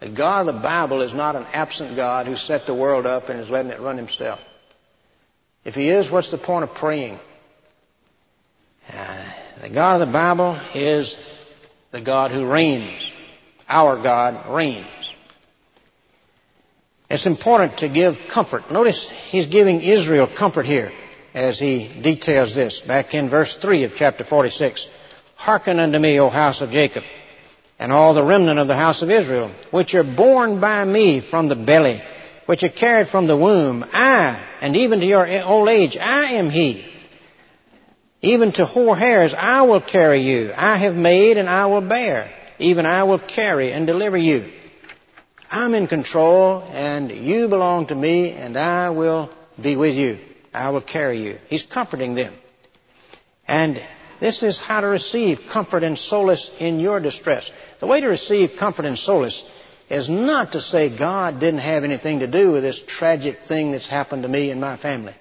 The 0.00 0.08
God 0.08 0.48
of 0.48 0.54
the 0.54 0.60
Bible 0.60 1.00
is 1.00 1.12
not 1.12 1.34
an 1.34 1.44
absent 1.52 1.96
God 1.96 2.26
who 2.26 2.36
set 2.36 2.66
the 2.66 2.74
world 2.74 3.06
up 3.06 3.28
and 3.28 3.40
is 3.40 3.50
letting 3.50 3.72
it 3.72 3.80
run 3.80 3.96
himself. 3.96 4.46
If 5.64 5.74
He 5.74 5.88
is, 5.88 6.10
what's 6.10 6.30
the 6.30 6.38
point 6.38 6.62
of 6.64 6.74
praying? 6.74 7.18
Uh, 8.92 9.24
the 9.62 9.68
God 9.68 10.00
of 10.00 10.06
the 10.06 10.12
Bible 10.12 10.58
is 10.74 11.18
the 11.90 12.00
God 12.00 12.30
who 12.30 12.50
reigns. 12.50 13.12
Our 13.68 13.96
God 13.96 14.48
reigns. 14.48 14.86
It's 17.10 17.26
important 17.26 17.78
to 17.78 17.88
give 17.88 18.28
comfort. 18.28 18.70
Notice 18.70 19.08
he's 19.08 19.46
giving 19.46 19.80
Israel 19.80 20.26
comfort 20.26 20.66
here 20.66 20.92
as 21.34 21.58
he 21.58 21.88
details 21.88 22.54
this 22.54 22.80
back 22.80 23.14
in 23.14 23.28
verse 23.28 23.56
3 23.56 23.84
of 23.84 23.96
chapter 23.96 24.24
46. 24.24 24.88
Hearken 25.36 25.78
unto 25.78 25.98
me, 25.98 26.20
O 26.20 26.28
house 26.28 26.60
of 26.60 26.70
Jacob, 26.70 27.04
and 27.78 27.92
all 27.92 28.14
the 28.14 28.24
remnant 28.24 28.58
of 28.58 28.68
the 28.68 28.76
house 28.76 29.02
of 29.02 29.10
Israel, 29.10 29.50
which 29.70 29.94
are 29.94 30.04
born 30.04 30.60
by 30.60 30.84
me 30.84 31.20
from 31.20 31.48
the 31.48 31.56
belly, 31.56 32.00
which 32.46 32.64
are 32.64 32.68
carried 32.68 33.06
from 33.06 33.26
the 33.26 33.36
womb. 33.36 33.84
I, 33.92 34.38
and 34.60 34.76
even 34.76 35.00
to 35.00 35.06
your 35.06 35.26
old 35.44 35.68
age, 35.68 35.96
I 35.96 36.32
am 36.34 36.50
he. 36.50 36.84
Even 38.20 38.50
to 38.52 38.66
hoar 38.66 38.96
hairs, 38.96 39.32
I 39.32 39.62
will 39.62 39.80
carry 39.80 40.20
you. 40.20 40.52
I 40.56 40.76
have 40.76 40.96
made 40.96 41.36
and 41.36 41.48
I 41.48 41.66
will 41.66 41.80
bear. 41.80 42.28
Even 42.58 42.84
I 42.84 43.04
will 43.04 43.20
carry 43.20 43.72
and 43.72 43.86
deliver 43.86 44.16
you. 44.16 44.50
I'm 45.50 45.74
in 45.74 45.86
control 45.86 46.64
and 46.72 47.10
you 47.10 47.48
belong 47.48 47.86
to 47.86 47.94
me 47.94 48.32
and 48.32 48.56
I 48.56 48.90
will 48.90 49.30
be 49.60 49.76
with 49.76 49.94
you. 49.94 50.18
I 50.52 50.70
will 50.70 50.80
carry 50.80 51.18
you. 51.18 51.38
He's 51.48 51.62
comforting 51.62 52.14
them. 52.14 52.34
And 53.46 53.80
this 54.20 54.42
is 54.42 54.58
how 54.58 54.80
to 54.80 54.86
receive 54.86 55.48
comfort 55.48 55.82
and 55.82 55.98
solace 55.98 56.50
in 56.60 56.80
your 56.80 57.00
distress. 57.00 57.50
The 57.80 57.86
way 57.86 58.00
to 58.00 58.08
receive 58.08 58.56
comfort 58.56 58.84
and 58.84 58.98
solace 58.98 59.48
is 59.88 60.08
not 60.08 60.52
to 60.52 60.60
say 60.60 60.88
God 60.88 61.40
didn't 61.40 61.60
have 61.60 61.84
anything 61.84 62.20
to 62.20 62.26
do 62.26 62.52
with 62.52 62.62
this 62.62 62.82
tragic 62.82 63.38
thing 63.40 63.72
that's 63.72 63.88
happened 63.88 64.24
to 64.24 64.28
me 64.28 64.50
and 64.50 64.60
my 64.60 64.76
family. 64.76 65.14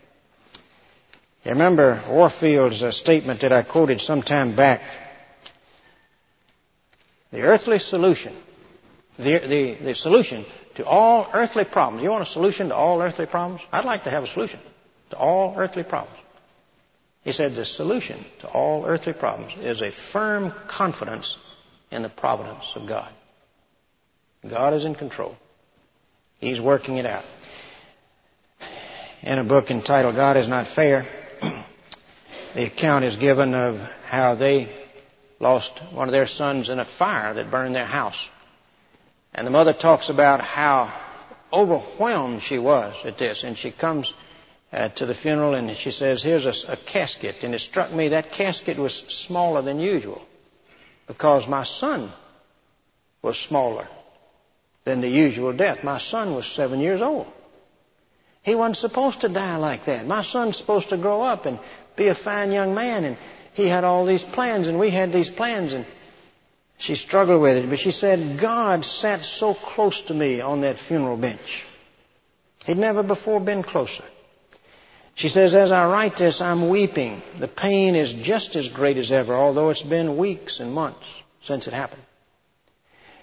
You 1.46 1.52
remember 1.52 2.02
Warfield's 2.10 2.84
uh, 2.84 2.92
statement 2.92 3.42
that 3.42 3.54
I 3.54 3.62
quoted 3.62 4.02
some 4.02 4.22
time 4.22 4.54
back. 4.54 4.82
The 7.32 7.44
earthly 7.44 7.80
solution 7.80 8.34
the, 9.18 9.40
the, 9.40 9.74
the 9.74 9.96
solution 9.96 10.46
to 10.76 10.86
all 10.86 11.28
earthly 11.34 11.64
problems. 11.66 12.04
You 12.04 12.12
want 12.12 12.24
a 12.24 12.28
solution 12.28 12.70
to 12.70 12.76
all 12.76 13.02
earthly 13.02 13.26
problems? 13.26 13.62
I'd 13.72 13.86
like 13.86 14.04
to 14.04 14.10
have 14.10 14.24
a 14.24 14.28
solution 14.28 14.60
to 15.12 15.18
all 15.18 15.56
earthly 15.58 15.84
problems. 15.84 16.18
He 17.28 17.34
said 17.34 17.56
the 17.56 17.66
solution 17.66 18.24
to 18.40 18.48
all 18.48 18.86
earthly 18.86 19.12
problems 19.12 19.54
is 19.58 19.82
a 19.82 19.92
firm 19.92 20.54
confidence 20.68 21.38
in 21.92 22.02
the 22.02 22.08
providence 22.08 22.72
of 22.78 22.86
God. 22.86 23.12
God 24.48 24.74
is 24.74 24.86
in 24.86 24.96
control. 24.96 25.38
He's 26.40 26.62
working 26.62 26.96
it 26.96 27.06
out. 27.06 27.26
In 29.24 29.40
a 29.40 29.44
book 29.44 29.72
entitled 29.72 30.16
God 30.16 30.38
is 30.38 30.48
Not 30.48 30.68
Fair, 30.68 31.06
the 32.56 32.64
account 32.64 33.04
is 33.04 33.18
given 33.18 33.54
of 33.54 33.78
how 34.06 34.36
they 34.36 34.70
lost 35.42 35.80
one 35.92 36.08
of 36.08 36.14
their 36.14 36.28
sons 36.28 36.70
in 36.70 36.80
a 36.80 36.86
fire 36.86 37.34
that 37.34 37.52
burned 37.52 37.76
their 37.76 37.84
house. 37.84 38.30
And 39.34 39.46
the 39.46 39.52
mother 39.52 39.74
talks 39.74 40.08
about 40.08 40.40
how 40.40 40.94
overwhelmed 41.52 42.42
she 42.42 42.58
was 42.58 42.96
at 43.04 43.18
this. 43.18 43.44
And 43.44 43.58
she 43.58 43.72
comes 43.72 44.14
uh, 44.72 44.90
to 44.90 45.06
the 45.06 45.16
funeral 45.16 45.54
and 45.54 45.72
she 45.76 45.92
says, 45.92 46.24
Here's 46.24 46.46
a, 46.46 46.74
a 46.74 46.78
casket. 46.78 47.44
And 47.44 47.56
it 47.56 47.60
struck 47.60 47.92
me 47.92 48.10
that 48.10 48.32
casket 48.32 48.78
was 48.78 48.96
smaller 48.96 49.62
than 49.62 49.80
usual 49.80 50.22
because 51.08 51.48
my 51.48 51.64
son 51.64 52.12
was 53.22 53.40
smaller 53.40 53.88
than 54.84 55.02
the 55.02 55.10
usual 55.10 55.54
death. 55.54 55.84
My 55.84 55.98
son 55.98 56.36
was 56.36 56.46
seven 56.46 56.80
years 56.80 57.02
old. 57.02 57.32
He 58.44 58.56
wasn't 58.56 58.78
supposed 58.78 59.22
to 59.22 59.30
die 59.30 59.58
like 59.58 59.86
that. 59.86 60.08
My 60.08 60.22
son's 60.22 60.58
supposed 60.58 60.90
to 60.90 60.98
grow 60.98 61.22
up 61.22 61.46
and 61.46 61.60
be 61.98 62.08
a 62.08 62.16
fine 62.16 62.52
young 62.52 62.74
man, 62.74 63.04
and 63.04 63.18
he 63.54 63.68
had 63.68 63.84
all 63.84 64.06
these 64.06 64.24
plans, 64.24 64.68
and 64.68 64.80
we 64.80 64.90
had 64.90 65.12
these 65.12 65.30
plans, 65.30 65.74
and 65.74 65.86
she 66.78 66.96
struggled 66.96 67.42
with 67.42 67.58
it, 67.58 67.70
but 67.70 67.80
she 67.80 67.92
said, 67.92 68.38
God 68.38 68.86
sat 68.86 69.26
so 69.26 69.54
close 69.54 70.04
to 70.04 70.14
me 70.14 70.40
on 70.40 70.62
that 70.62 70.78
funeral 70.78 71.18
bench. 71.18 71.66
He'd 72.66 72.78
never 72.78 73.04
before 73.04 73.42
been 73.42 73.64
closer. 73.64 74.04
She 75.18 75.30
says, 75.30 75.56
as 75.56 75.72
I 75.72 75.88
write 75.88 76.18
this, 76.18 76.42
I'm 76.42 76.70
weeping. 76.70 77.24
The 77.40 77.48
pain 77.48 77.96
is 77.96 78.14
just 78.14 78.56
as 78.56 78.68
great 78.68 78.98
as 78.98 79.12
ever, 79.12 79.34
although 79.34 79.72
it's 79.72 79.82
been 79.82 80.16
weeks 80.16 80.60
and 80.60 80.72
months 80.72 81.08
since 81.42 81.68
it 81.68 81.74
happened. 81.74 82.04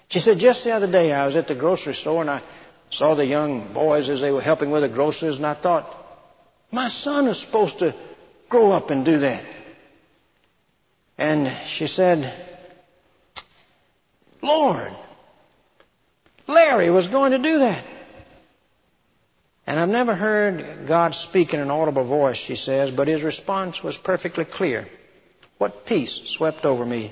She 0.09 0.19
said, 0.19 0.37
just 0.37 0.65
the 0.65 0.71
other 0.71 0.91
day 0.91 1.13
I 1.13 1.25
was 1.25 1.37
at 1.37 1.47
the 1.47 1.55
grocery 1.55 1.93
store 1.93 2.19
and 2.19 2.29
I 2.29 2.41
saw 2.89 3.15
the 3.15 3.25
young 3.25 3.71
boys 3.71 4.09
as 4.09 4.19
they 4.19 4.33
were 4.33 4.41
helping 4.41 4.71
with 4.71 4.81
the 4.81 4.89
groceries 4.89 5.37
and 5.37 5.45
I 5.45 5.53
thought, 5.53 5.89
my 6.69 6.89
son 6.89 7.27
is 7.27 7.39
supposed 7.39 7.79
to 7.79 7.95
grow 8.49 8.73
up 8.73 8.89
and 8.89 9.05
do 9.05 9.19
that. 9.19 9.45
And 11.17 11.49
she 11.65 11.87
said, 11.87 12.29
Lord, 14.41 14.91
Larry 16.45 16.89
was 16.89 17.07
going 17.07 17.31
to 17.31 17.37
do 17.37 17.59
that. 17.59 17.81
And 19.67 19.79
I've 19.79 19.89
never 19.89 20.13
heard 20.13 20.85
God 20.87 21.15
speak 21.15 21.53
in 21.53 21.59
an 21.59 21.71
audible 21.71 22.03
voice, 22.03 22.37
she 22.37 22.55
says, 22.55 22.91
but 22.91 23.07
his 23.07 23.23
response 23.23 23.81
was 23.81 23.97
perfectly 23.97 24.45
clear. 24.45 24.87
What 25.57 25.85
peace 25.85 26.13
swept 26.25 26.65
over 26.65 26.85
me. 26.85 27.11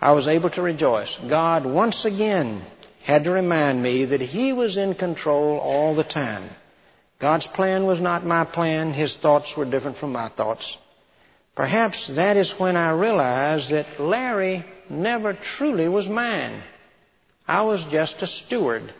I 0.00 0.12
was 0.12 0.28
able 0.28 0.50
to 0.50 0.62
rejoice. 0.62 1.18
God 1.18 1.64
once 1.66 2.04
again 2.04 2.62
had 3.02 3.24
to 3.24 3.30
remind 3.30 3.82
me 3.82 4.04
that 4.04 4.20
he 4.20 4.52
was 4.52 4.76
in 4.76 4.94
control 4.94 5.58
all 5.58 5.94
the 5.94 6.04
time. 6.04 6.44
God's 7.18 7.46
plan 7.46 7.86
was 7.86 8.00
not 8.00 8.26
my 8.26 8.44
plan. 8.44 8.92
His 8.92 9.16
thoughts 9.16 9.56
were 9.56 9.64
different 9.64 9.96
from 9.96 10.12
my 10.12 10.28
thoughts. 10.28 10.76
Perhaps 11.54 12.08
that 12.08 12.36
is 12.36 12.58
when 12.58 12.76
I 12.76 12.90
realized 12.90 13.70
that 13.70 13.98
Larry 13.98 14.64
never 14.90 15.32
truly 15.32 15.88
was 15.88 16.08
mine. 16.08 16.52
I 17.48 17.62
was 17.62 17.84
just 17.86 18.20
a 18.22 18.26
steward. 18.26 18.92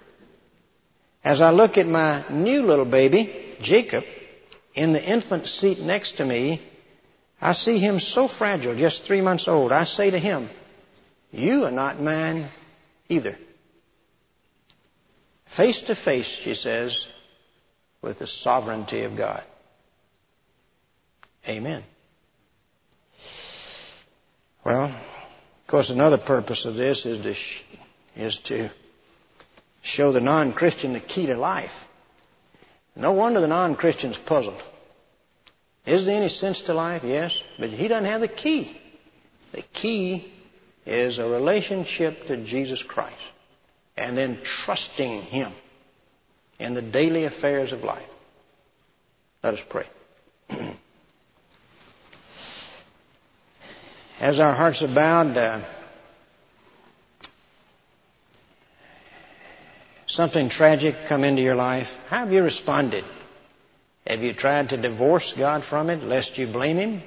As 1.27 1.41
I 1.41 1.51
look 1.51 1.77
at 1.77 1.89
my 1.89 2.23
new 2.31 2.63
little 2.63 2.85
baby, 2.85 3.35
Jacob, 3.61 4.05
in 4.77 4.93
the 4.93 5.05
infant 5.05 5.49
seat 5.49 5.81
next 5.81 6.19
to 6.19 6.25
me, 6.25 6.63
I 7.43 7.51
see 7.51 7.79
him 7.79 7.99
so 7.99 8.29
fragile, 8.29 8.77
just 8.77 9.03
three 9.03 9.21
months 9.21 9.49
old. 9.49 9.73
I 9.73 9.83
say 9.83 10.09
to 10.13 10.21
him, 10.21 10.49
You 11.33 11.65
are 11.65 11.73
not 11.73 12.01
mine 12.01 12.49
either. 13.09 13.37
Face 15.47 15.83
to 15.83 15.97
face, 15.97 16.29
she 16.29 16.55
says, 16.55 17.09
with 18.03 18.21
the 18.21 18.29
sovereignty 18.29 19.03
of 19.03 19.17
God. 19.17 19.43
Amen. 21.49 21.83
Well, 24.63 24.85
of 24.85 25.67
course, 25.67 25.91
another 25.91 26.19
purpose 26.19 26.67
of 26.67 26.77
this 26.77 27.05
is 27.05 27.65
to, 28.15 28.23
is 28.23 28.39
to 28.43 28.71
show 29.87 30.11
the 30.11 30.21
non-Christian 30.21 30.93
the 30.93 31.01
key 31.01 31.27
to 31.27 31.37
life. 31.37 31.87
No 32.97 33.13
wonder 33.13 33.41
the 33.41 33.47
non-Christian's 33.47 34.19
puzzled. 34.19 34.61
Is 35.85 36.07
there 36.07 36.17
any 36.17 36.29
sense 36.29 36.63
to 36.63 36.75
life? 36.75 37.05
Yes, 37.05 37.43
but 37.59 37.71
he 37.71 37.87
doesn't 37.87 38.07
have 38.07 38.21
the 38.21 38.29
key. 38.29 38.77
The 39.53 39.63
key 39.63 40.33
is 40.85 41.19
a 41.19 41.29
relationship 41.29 42.27
to 42.27 42.37
Jesus 42.37 42.83
Christ 42.83 43.15
and 43.97 44.19
then 44.19 44.39
trusting 44.43 45.23
Him 45.23 45.53
in 46.59 46.75
the 46.75 46.83
daily 46.83 47.25
affairs 47.25 47.73
of 47.73 47.85
life. 47.85 48.13
Let 49.43 49.55
us 49.55 49.63
pray. 49.69 49.87
As 54.21 54.41
our 54.41 54.53
hearts 54.53 54.83
are 54.83 54.89
bowed, 54.89 55.37
uh, 55.37 55.61
something 60.17 60.49
tragic 60.49 60.97
come 61.09 61.25
into 61.25 61.43
your 61.43 61.55
life. 61.55 62.03
How 62.09 62.21
have 62.21 62.33
you 62.33 62.43
responded? 62.43 63.05
Have 64.07 64.23
you 64.23 64.33
tried 64.33 64.71
to 64.71 64.79
divorce 64.79 65.35
God 65.35 65.63
from 65.63 65.91
it 65.91 66.03
lest 66.03 66.39
you 66.39 66.47
blame 66.47 66.79
Him? 66.79 67.03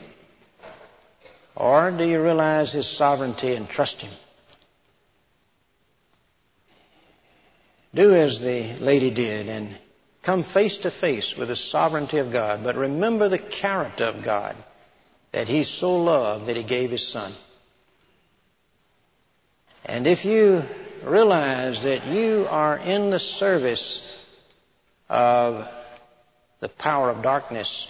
Or 1.56 1.90
do 1.90 2.08
you 2.08 2.22
realize 2.22 2.72
His 2.72 2.88
sovereignty 2.88 3.56
and 3.56 3.68
trust 3.68 4.02
Him? 4.02 4.12
Do 7.96 8.14
as 8.14 8.42
the 8.42 8.76
lady 8.76 9.10
did 9.10 9.50
and 9.50 9.76
come 10.22 10.44
face 10.44 10.78
to 10.78 10.92
face 10.92 11.36
with 11.36 11.48
the 11.48 11.56
sovereignty 11.56 12.20
of 12.20 12.32
God, 12.32 12.64
but 12.64 12.76
remember 12.76 13.28
the 13.28 13.40
character 13.40 14.04
of 14.04 14.22
God 14.22 14.56
that 15.32 15.48
He 15.48 15.64
so 15.64 16.04
loved 16.04 16.46
that 16.46 16.56
He 16.58 16.62
gave 16.62 16.92
His 16.92 17.08
Son. 17.08 17.34
And 19.84 20.06
if 20.06 20.26
you 20.26 20.64
realize 21.04 21.84
that 21.84 22.08
you 22.08 22.48
are 22.50 22.78
in 22.78 23.10
the 23.10 23.20
service 23.20 24.26
of 25.10 25.68
the 26.60 26.70
power 26.70 27.10
of 27.10 27.22
darkness, 27.22 27.88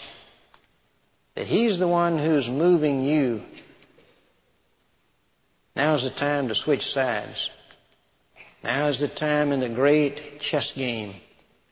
that 1.35 1.47
He's 1.47 1.79
the 1.79 1.87
one 1.87 2.17
who's 2.17 2.49
moving 2.49 3.01
you. 3.01 3.41
Now's 5.75 6.03
the 6.03 6.09
time 6.09 6.49
to 6.49 6.55
switch 6.55 6.85
sides. 6.91 7.49
Now 8.63 8.87
is 8.87 8.99
the 8.99 9.07
time 9.07 9.51
in 9.51 9.59
the 9.61 9.69
great 9.69 10.39
chess 10.39 10.73
game 10.73 11.13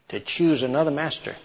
to 0.09 0.19
choose 0.19 0.63
another 0.63 0.91
master. 0.91 1.35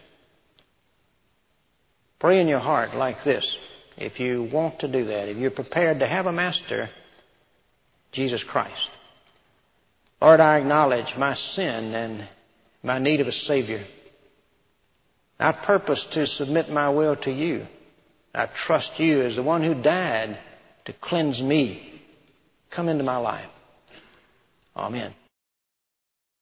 Pray 2.19 2.41
in 2.41 2.47
your 2.47 2.61
heart 2.61 2.95
like 2.95 3.25
this. 3.25 3.59
If 3.97 4.21
you 4.21 4.45
want 4.45 4.81
to 4.81 4.89
do 4.89 5.05
that, 5.07 5.29
if 5.29 5.37
you're 5.39 5.51
prepared 5.51 6.01
to 6.01 6.07
have 6.07 6.27
a 6.27 6.33
master, 6.33 6.89
Jesus 8.13 8.45
Christ. 8.45 8.91
Lord, 10.23 10.39
I 10.39 10.59
acknowledge 10.59 11.17
my 11.17 11.35
sin 11.35 11.97
and 11.97 12.25
my 12.81 13.01
need 13.01 13.21
of 13.21 13.27
a 13.27 13.33
Savior. 13.33 13.81
I 15.41 15.51
purpose 15.51 16.05
to 16.15 16.29
submit 16.29 16.71
my 16.71 16.91
will 16.91 17.17
to 17.17 17.33
you. 17.33 17.67
I 18.33 18.47
trust 18.47 19.01
you 19.01 19.23
as 19.23 19.35
the 19.35 19.43
one 19.43 19.65
who 19.65 19.75
died 19.75 20.39
to 20.85 20.93
cleanse 20.93 21.43
me. 21.43 22.01
Come 22.71 22.89
into 22.89 23.03
my 23.03 23.17
life. 23.17 23.49
Amen. 24.77 25.13